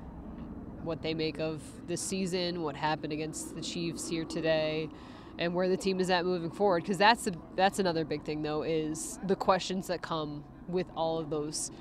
what 0.83 1.01
they 1.01 1.13
make 1.13 1.39
of 1.39 1.61
this 1.87 2.01
season, 2.01 2.61
what 2.61 2.75
happened 2.75 3.13
against 3.13 3.55
the 3.55 3.61
Chiefs 3.61 4.07
here 4.09 4.25
today, 4.25 4.89
and 5.39 5.53
where 5.55 5.67
the 5.69 5.77
team 5.77 5.99
is 5.99 6.09
at 6.09 6.25
moving 6.25 6.51
forward. 6.51 6.83
Because 6.83 6.97
that's 6.97 7.25
the, 7.25 7.35
that's 7.55 7.79
another 7.79 8.05
big 8.05 8.23
thing 8.23 8.41
though 8.41 8.63
is 8.63 9.19
the 9.25 9.35
questions 9.35 9.87
that 9.87 10.01
come 10.01 10.43
with 10.67 10.87
all 10.95 11.17
of 11.19 11.29
those. 11.29 11.71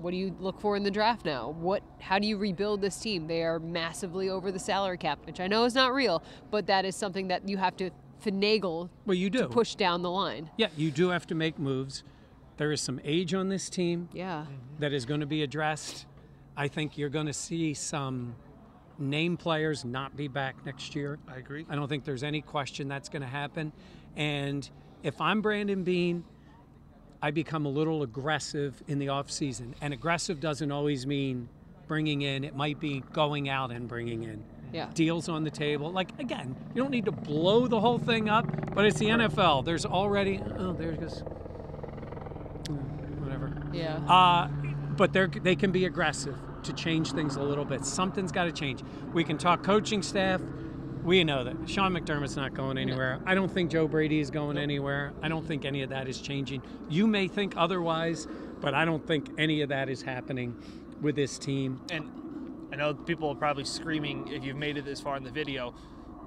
What 0.00 0.10
do 0.10 0.16
you 0.16 0.36
look 0.38 0.60
for 0.60 0.76
in 0.76 0.82
the 0.82 0.90
draft 0.90 1.24
now? 1.24 1.50
What? 1.58 1.82
How 2.00 2.18
do 2.18 2.28
you 2.28 2.36
rebuild 2.36 2.82
this 2.82 2.98
team? 2.98 3.26
They 3.26 3.42
are 3.42 3.58
massively 3.58 4.28
over 4.28 4.52
the 4.52 4.58
salary 4.58 4.98
cap, 4.98 5.20
which 5.26 5.40
I 5.40 5.46
know 5.46 5.64
is 5.64 5.74
not 5.74 5.94
real, 5.94 6.22
but 6.50 6.66
that 6.66 6.84
is 6.84 6.94
something 6.94 7.28
that 7.28 7.48
you 7.48 7.56
have 7.56 7.76
to 7.78 7.90
finagle 8.24 8.90
Well, 9.06 9.14
you 9.16 9.30
do. 9.30 9.40
to 9.40 9.48
push 9.48 9.74
down 9.74 10.02
the 10.02 10.10
line. 10.10 10.50
Yeah, 10.58 10.68
you 10.76 10.90
do 10.90 11.08
have 11.10 11.26
to 11.28 11.34
make 11.34 11.58
moves. 11.58 12.04
There 12.58 12.72
is 12.72 12.80
some 12.80 13.00
age 13.04 13.34
on 13.34 13.48
this 13.48 13.68
team 13.70 14.08
Yeah. 14.12 14.46
that 14.78 14.92
is 14.92 15.04
going 15.06 15.20
to 15.20 15.26
be 15.26 15.42
addressed. 15.42 16.06
I 16.56 16.68
think 16.68 16.96
you're 16.96 17.10
going 17.10 17.26
to 17.26 17.34
see 17.34 17.74
some 17.74 18.34
name 18.98 19.36
players 19.36 19.84
not 19.84 20.16
be 20.16 20.26
back 20.28 20.64
next 20.64 20.94
year. 20.94 21.18
I 21.28 21.36
agree. 21.36 21.66
I 21.68 21.74
don't 21.74 21.88
think 21.88 22.04
there's 22.04 22.22
any 22.22 22.40
question 22.40 22.88
that's 22.88 23.08
going 23.10 23.22
to 23.22 23.28
happen. 23.28 23.72
And 24.16 24.68
if 25.02 25.20
I'm 25.20 25.42
Brandon 25.42 25.84
Beane, 25.84 26.24
I 27.20 27.30
become 27.30 27.66
a 27.66 27.68
little 27.68 28.02
aggressive 28.02 28.82
in 28.88 28.98
the 28.98 29.08
offseason. 29.08 29.74
And 29.82 29.92
aggressive 29.92 30.40
doesn't 30.40 30.72
always 30.72 31.06
mean 31.06 31.48
bringing 31.86 32.22
in, 32.22 32.42
it 32.42 32.56
might 32.56 32.80
be 32.80 33.02
going 33.12 33.48
out 33.48 33.70
and 33.70 33.86
bringing 33.86 34.24
in. 34.24 34.42
Yeah. 34.72 34.90
Deals 34.94 35.28
on 35.28 35.44
the 35.44 35.50
table. 35.50 35.92
Like, 35.92 36.18
again, 36.18 36.56
you 36.74 36.82
don't 36.82 36.90
need 36.90 37.04
to 37.04 37.12
blow 37.12 37.68
the 37.68 37.78
whole 37.78 37.98
thing 37.98 38.28
up, 38.28 38.74
but 38.74 38.84
it's 38.84 38.98
the 38.98 39.06
NFL. 39.06 39.64
There's 39.64 39.86
already, 39.86 40.40
oh, 40.58 40.72
there 40.72 40.92
goes, 40.92 41.20
whatever. 43.20 43.52
Yeah. 43.72 43.98
Uh, 44.08 44.48
but 44.96 45.12
they 45.12 45.26
they 45.26 45.54
can 45.54 45.70
be 45.70 45.84
aggressive 45.84 46.36
to 46.66 46.72
change 46.72 47.12
things 47.12 47.36
a 47.36 47.42
little 47.42 47.64
bit. 47.64 47.84
Something's 47.84 48.32
got 48.32 48.44
to 48.44 48.52
change. 48.52 48.82
We 49.12 49.24
can 49.24 49.38
talk 49.38 49.62
coaching 49.62 50.02
staff. 50.02 50.40
We 51.04 51.22
know 51.22 51.44
that 51.44 51.56
Sean 51.68 51.92
McDermott's 51.92 52.36
not 52.36 52.54
going 52.54 52.78
anywhere. 52.78 53.20
I 53.24 53.34
don't 53.34 53.50
think 53.50 53.70
Joe 53.70 53.86
Brady 53.86 54.18
is 54.18 54.30
going 54.30 54.58
anywhere. 54.58 55.12
I 55.22 55.28
don't 55.28 55.46
think 55.46 55.64
any 55.64 55.82
of 55.82 55.90
that 55.90 56.08
is 56.08 56.20
changing. 56.20 56.62
You 56.88 57.06
may 57.06 57.28
think 57.28 57.54
otherwise, 57.56 58.26
but 58.60 58.74
I 58.74 58.84
don't 58.84 59.06
think 59.06 59.30
any 59.38 59.62
of 59.62 59.68
that 59.68 59.88
is 59.88 60.02
happening 60.02 60.56
with 61.00 61.14
this 61.14 61.38
team. 61.38 61.80
And 61.92 62.10
I 62.72 62.76
know 62.76 62.92
people 62.94 63.28
are 63.30 63.34
probably 63.36 63.64
screaming 63.64 64.28
if 64.28 64.44
you've 64.44 64.56
made 64.56 64.76
it 64.76 64.84
this 64.84 65.00
far 65.00 65.16
in 65.16 65.22
the 65.22 65.30
video. 65.30 65.74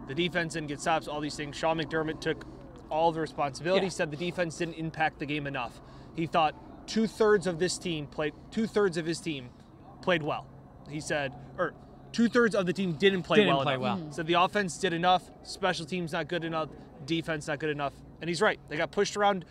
The 0.08 0.15
defense 0.15 0.53
didn't 0.53 0.69
get 0.69 0.79
stops, 0.79 1.08
all 1.10 1.19
these 1.19 1.36
things. 1.36 1.58
Sean 1.58 1.77
McDermott 1.77 2.22
took 2.22 2.46
all 2.89 3.12
the 3.12 3.19
responsibility, 3.19 3.88
Yeah. 3.88 3.89
said 3.91 4.12
the 4.12 4.17
defense 4.17 4.58
didn't 4.58 4.75
impact 4.75 5.19
the 5.19 5.25
game 5.25 5.46
enough. 5.46 5.81
He 6.15 6.25
thought 6.25 6.55
two 6.88 7.05
thirds 7.05 7.46
of 7.48 7.60
this 7.60 7.77
team 7.77 8.08
played, 8.08 8.34
two 8.50 8.65
thirds 8.65 8.96
of 8.98 9.05
his 9.05 9.19
team 9.19 9.50
played 10.01 10.24
well. 10.24 10.46
He 10.89 11.00
said, 11.00 11.34
or 11.58 11.74
two 12.12 12.27
thirds 12.29 12.56
of 12.56 12.65
the 12.65 12.74
team 12.74 12.94
didn't 12.94 13.24
play 13.24 13.38
Didn't 13.38 13.56
well 13.56 13.63
play 13.63 13.75
enough. 13.75 14.00
well. 14.00 14.12
Said 14.12 14.27
the 14.27 14.34
offense 14.41 14.77
did 14.77 14.94
enough, 14.94 15.29
special 15.44 15.86
teams 15.86 16.13
not 16.13 16.27
good 16.27 16.44
enough, 16.44 16.70
defense 17.06 17.48
not 17.48 17.60
good 17.60 17.70
enough. 17.70 17.94
And 18.22 18.27
he's 18.29 18.41
right. 18.41 18.60
They 18.70 18.77
got 18.77 18.91
pushed 18.91 19.15
around 19.15 19.46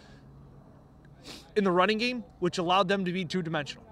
in 1.57 1.65
the 1.65 1.71
running 1.73 1.99
game, 1.99 2.25
which 2.41 2.59
allowed 2.59 2.89
them 2.89 3.05
to 3.05 3.13
be 3.13 3.25
two 3.25 3.43
dimensional. 3.43 3.85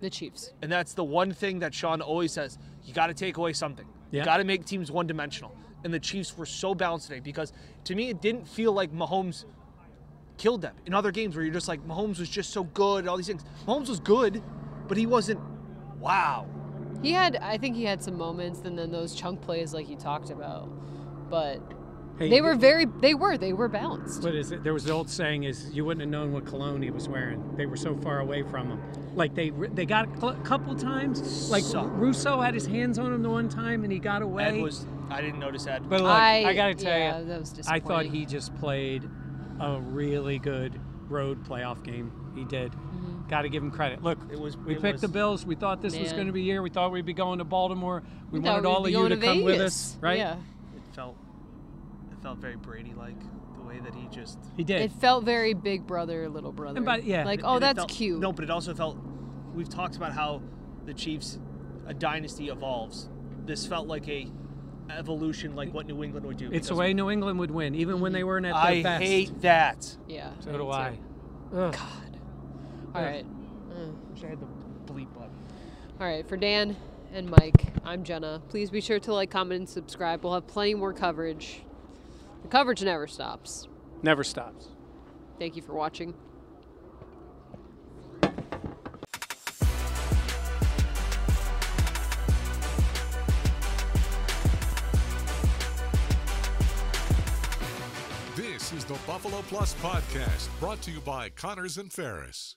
The 0.00 0.10
Chiefs. 0.10 0.52
And 0.62 0.72
that's 0.72 0.94
the 0.94 1.04
one 1.04 1.32
thing 1.32 1.58
that 1.60 1.74
Sean 1.74 2.00
always 2.00 2.32
says. 2.32 2.58
You 2.84 2.94
got 2.94 3.08
to 3.08 3.14
take 3.14 3.36
away 3.36 3.52
something. 3.52 3.86
Yeah. 4.10 4.20
You 4.20 4.24
got 4.24 4.38
to 4.38 4.44
make 4.44 4.64
teams 4.64 4.90
one 4.90 5.06
dimensional. 5.06 5.54
And 5.84 5.92
the 5.92 6.00
Chiefs 6.00 6.36
were 6.36 6.46
so 6.46 6.74
balanced 6.74 7.08
today 7.08 7.20
because 7.20 7.52
to 7.84 7.94
me, 7.94 8.08
it 8.08 8.20
didn't 8.20 8.48
feel 8.48 8.72
like 8.72 8.92
Mahomes 8.92 9.44
killed 10.38 10.62
them. 10.62 10.74
In 10.86 10.94
other 10.94 11.10
games 11.10 11.36
where 11.36 11.44
you're 11.44 11.52
just 11.54 11.68
like, 11.68 11.86
Mahomes 11.86 12.18
was 12.18 12.28
just 12.30 12.50
so 12.50 12.64
good, 12.64 13.06
all 13.06 13.16
these 13.16 13.26
things. 13.26 13.44
Mahomes 13.66 13.88
was 13.88 14.00
good, 14.00 14.42
but 14.88 14.96
he 14.96 15.06
wasn't, 15.06 15.40
wow. 16.00 16.46
He 17.02 17.12
had, 17.12 17.36
I 17.36 17.56
think 17.56 17.76
he 17.76 17.84
had 17.84 18.02
some 18.02 18.16
moments, 18.16 18.60
and 18.64 18.78
then 18.78 18.90
those 18.90 19.14
chunk 19.14 19.40
plays 19.40 19.72
like 19.72 19.88
you 19.88 19.96
talked 19.96 20.30
about. 20.30 20.68
But 21.30 21.60
Hey, 22.18 22.28
they 22.28 22.42
were 22.42 22.54
very, 22.54 22.84
they 22.84 23.14
were, 23.14 23.38
they 23.38 23.54
were 23.54 23.68
balanced. 23.68 24.22
What 24.22 24.34
is 24.34 24.52
it? 24.52 24.62
There 24.62 24.74
was 24.74 24.84
the 24.84 24.92
old 24.92 25.08
saying: 25.08 25.44
"Is 25.44 25.70
you 25.72 25.86
wouldn't 25.86 26.02
have 26.02 26.10
known 26.10 26.32
what 26.32 26.44
cologne 26.44 26.82
he 26.82 26.90
was 26.90 27.08
wearing. 27.08 27.56
They 27.56 27.64
were 27.64 27.78
so 27.78 27.96
far 27.96 28.20
away 28.20 28.42
from 28.42 28.68
him. 28.68 28.82
Like 29.14 29.34
they 29.34 29.48
they 29.48 29.86
got 29.86 30.06
a 30.06 30.20
cl- 30.20 30.34
couple 30.44 30.74
times. 30.74 31.50
Like 31.50 31.64
Suck. 31.64 31.88
Rousseau 31.92 32.38
had 32.38 32.52
his 32.52 32.66
hands 32.66 32.98
on 32.98 33.14
him 33.14 33.22
the 33.22 33.30
one 33.30 33.48
time 33.48 33.84
and 33.84 33.92
he 33.92 33.98
got 33.98 34.20
away. 34.20 34.44
Ed 34.44 34.60
was, 34.60 34.84
I 35.08 35.22
didn't 35.22 35.40
notice 35.40 35.64
that. 35.64 35.88
But 35.88 36.02
look, 36.02 36.10
I, 36.10 36.44
I- 36.44 36.54
got 36.54 36.66
to 36.66 36.74
tell 36.74 36.98
yeah, 36.98 37.20
you, 37.20 37.24
that 37.24 37.40
was 37.40 37.54
I 37.66 37.80
thought 37.80 38.04
he 38.04 38.26
just 38.26 38.54
played 38.56 39.08
a 39.58 39.80
really 39.80 40.38
good 40.38 40.78
road 41.08 41.42
playoff 41.44 41.82
game. 41.82 42.12
He 42.34 42.44
did. 42.44 42.72
Mm-hmm. 42.72 43.09
Got 43.30 43.42
to 43.42 43.48
give 43.48 43.62
him 43.62 43.70
credit. 43.70 44.02
Look, 44.02 44.18
It 44.32 44.40
was- 44.40 44.56
we 44.56 44.74
it 44.74 44.82
picked 44.82 44.94
was- 44.94 45.00
the 45.02 45.08
Bills. 45.08 45.46
We 45.46 45.54
thought 45.54 45.80
this 45.80 45.96
was 45.96 46.12
going 46.12 46.26
to 46.26 46.32
be 46.32 46.42
here. 46.42 46.62
We 46.62 46.68
thought 46.70 46.90
we'd 46.90 47.06
be 47.06 47.12
going 47.12 47.38
to 47.38 47.44
Baltimore. 47.44 48.02
We, 48.32 48.40
We 48.40 48.48
wanted 48.48 48.66
all 48.66 48.84
of 48.84 48.90
you 48.90 49.08
to 49.08 49.16
going 49.16 49.20
come 49.20 49.44
with 49.44 49.60
us, 49.60 49.96
right? 50.00 50.18
Yeah. 50.18 50.34
it 50.34 50.94
felt, 50.96 51.16
it 52.10 52.20
felt 52.24 52.38
very 52.38 52.56
Brady-like, 52.56 53.20
the 53.56 53.62
way 53.62 53.78
that 53.78 53.94
he 53.94 54.08
just... 54.08 54.36
He 54.56 54.64
did. 54.64 54.80
It 54.82 54.90
felt 54.90 55.22
very 55.24 55.54
big 55.54 55.86
brother, 55.86 56.28
little 56.28 56.50
brother. 56.50 56.78
And 56.78 56.84
by- 56.84 56.98
yeah. 56.98 57.24
Like, 57.24 57.38
And- 57.38 57.46
oh, 57.48 57.54
and 57.54 57.62
that's 57.62 57.78
felt- 57.78 57.90
cute. 57.90 58.18
No, 58.18 58.32
but 58.32 58.42
it 58.42 58.50
also 58.50 58.74
felt. 58.74 58.98
We've 59.54 59.68
talked 59.68 59.94
about 59.94 60.10
how 60.12 60.42
the 60.84 60.92
Chiefs, 60.94 61.38
a 61.86 61.94
dynasty 61.94 62.48
evolves. 62.48 63.08
This 63.46 63.64
felt 63.64 63.86
like 63.86 64.08
a 64.08 64.28
evolution, 64.90 65.54
like 65.54 65.72
what 65.72 65.86
New 65.86 66.02
England 66.02 66.26
would 66.26 66.36
do. 66.36 66.50
it's 66.52 66.66
the 66.68 66.74
way 66.74 66.92
New 66.92 67.10
England 67.10 67.38
would 67.38 67.52
win, 67.52 67.76
even 67.76 68.00
when 68.00 68.12
they 68.12 68.22
mhm. 68.22 68.26
weren't 68.26 68.46
at 68.46 68.54
their 68.54 68.60
I 68.60 68.82
best. 68.82 69.04
hate 69.04 69.40
that. 69.42 69.96
Yeah. 70.08 70.32
So 70.40 70.50
do. 70.50 70.68
I. 70.68 70.98
Ugh. 71.54 71.72
God. 71.72 72.09
All 72.94 73.02
right. 73.02 73.24
Mm. 73.70 73.94
Wish 74.12 74.24
I 74.24 74.28
had 74.28 74.40
the 74.40 74.46
bleep 74.92 75.12
button. 75.14 75.30
All 76.00 76.06
right, 76.06 76.28
for 76.28 76.36
Dan 76.36 76.76
and 77.12 77.28
Mike, 77.28 77.66
I'm 77.84 78.02
Jenna. 78.02 78.42
Please 78.48 78.70
be 78.70 78.80
sure 78.80 78.98
to 79.00 79.12
like, 79.14 79.30
comment, 79.30 79.60
and 79.60 79.68
subscribe. 79.68 80.24
We'll 80.24 80.34
have 80.34 80.46
plenty 80.46 80.74
more 80.74 80.92
coverage. 80.92 81.62
The 82.42 82.48
coverage 82.48 82.82
never 82.82 83.06
stops. 83.06 83.68
Never 84.02 84.24
stops. 84.24 84.68
Thank 85.38 85.56
you 85.56 85.62
for 85.62 85.74
watching. 85.74 86.14
This 98.36 98.72
is 98.72 98.84
the 98.84 98.98
Buffalo 99.06 99.42
Plus 99.48 99.74
Podcast, 99.74 100.48
brought 100.58 100.80
to 100.82 100.90
you 100.90 101.00
by 101.00 101.28
Connors 101.30 101.76
and 101.76 101.92
Ferris. 101.92 102.56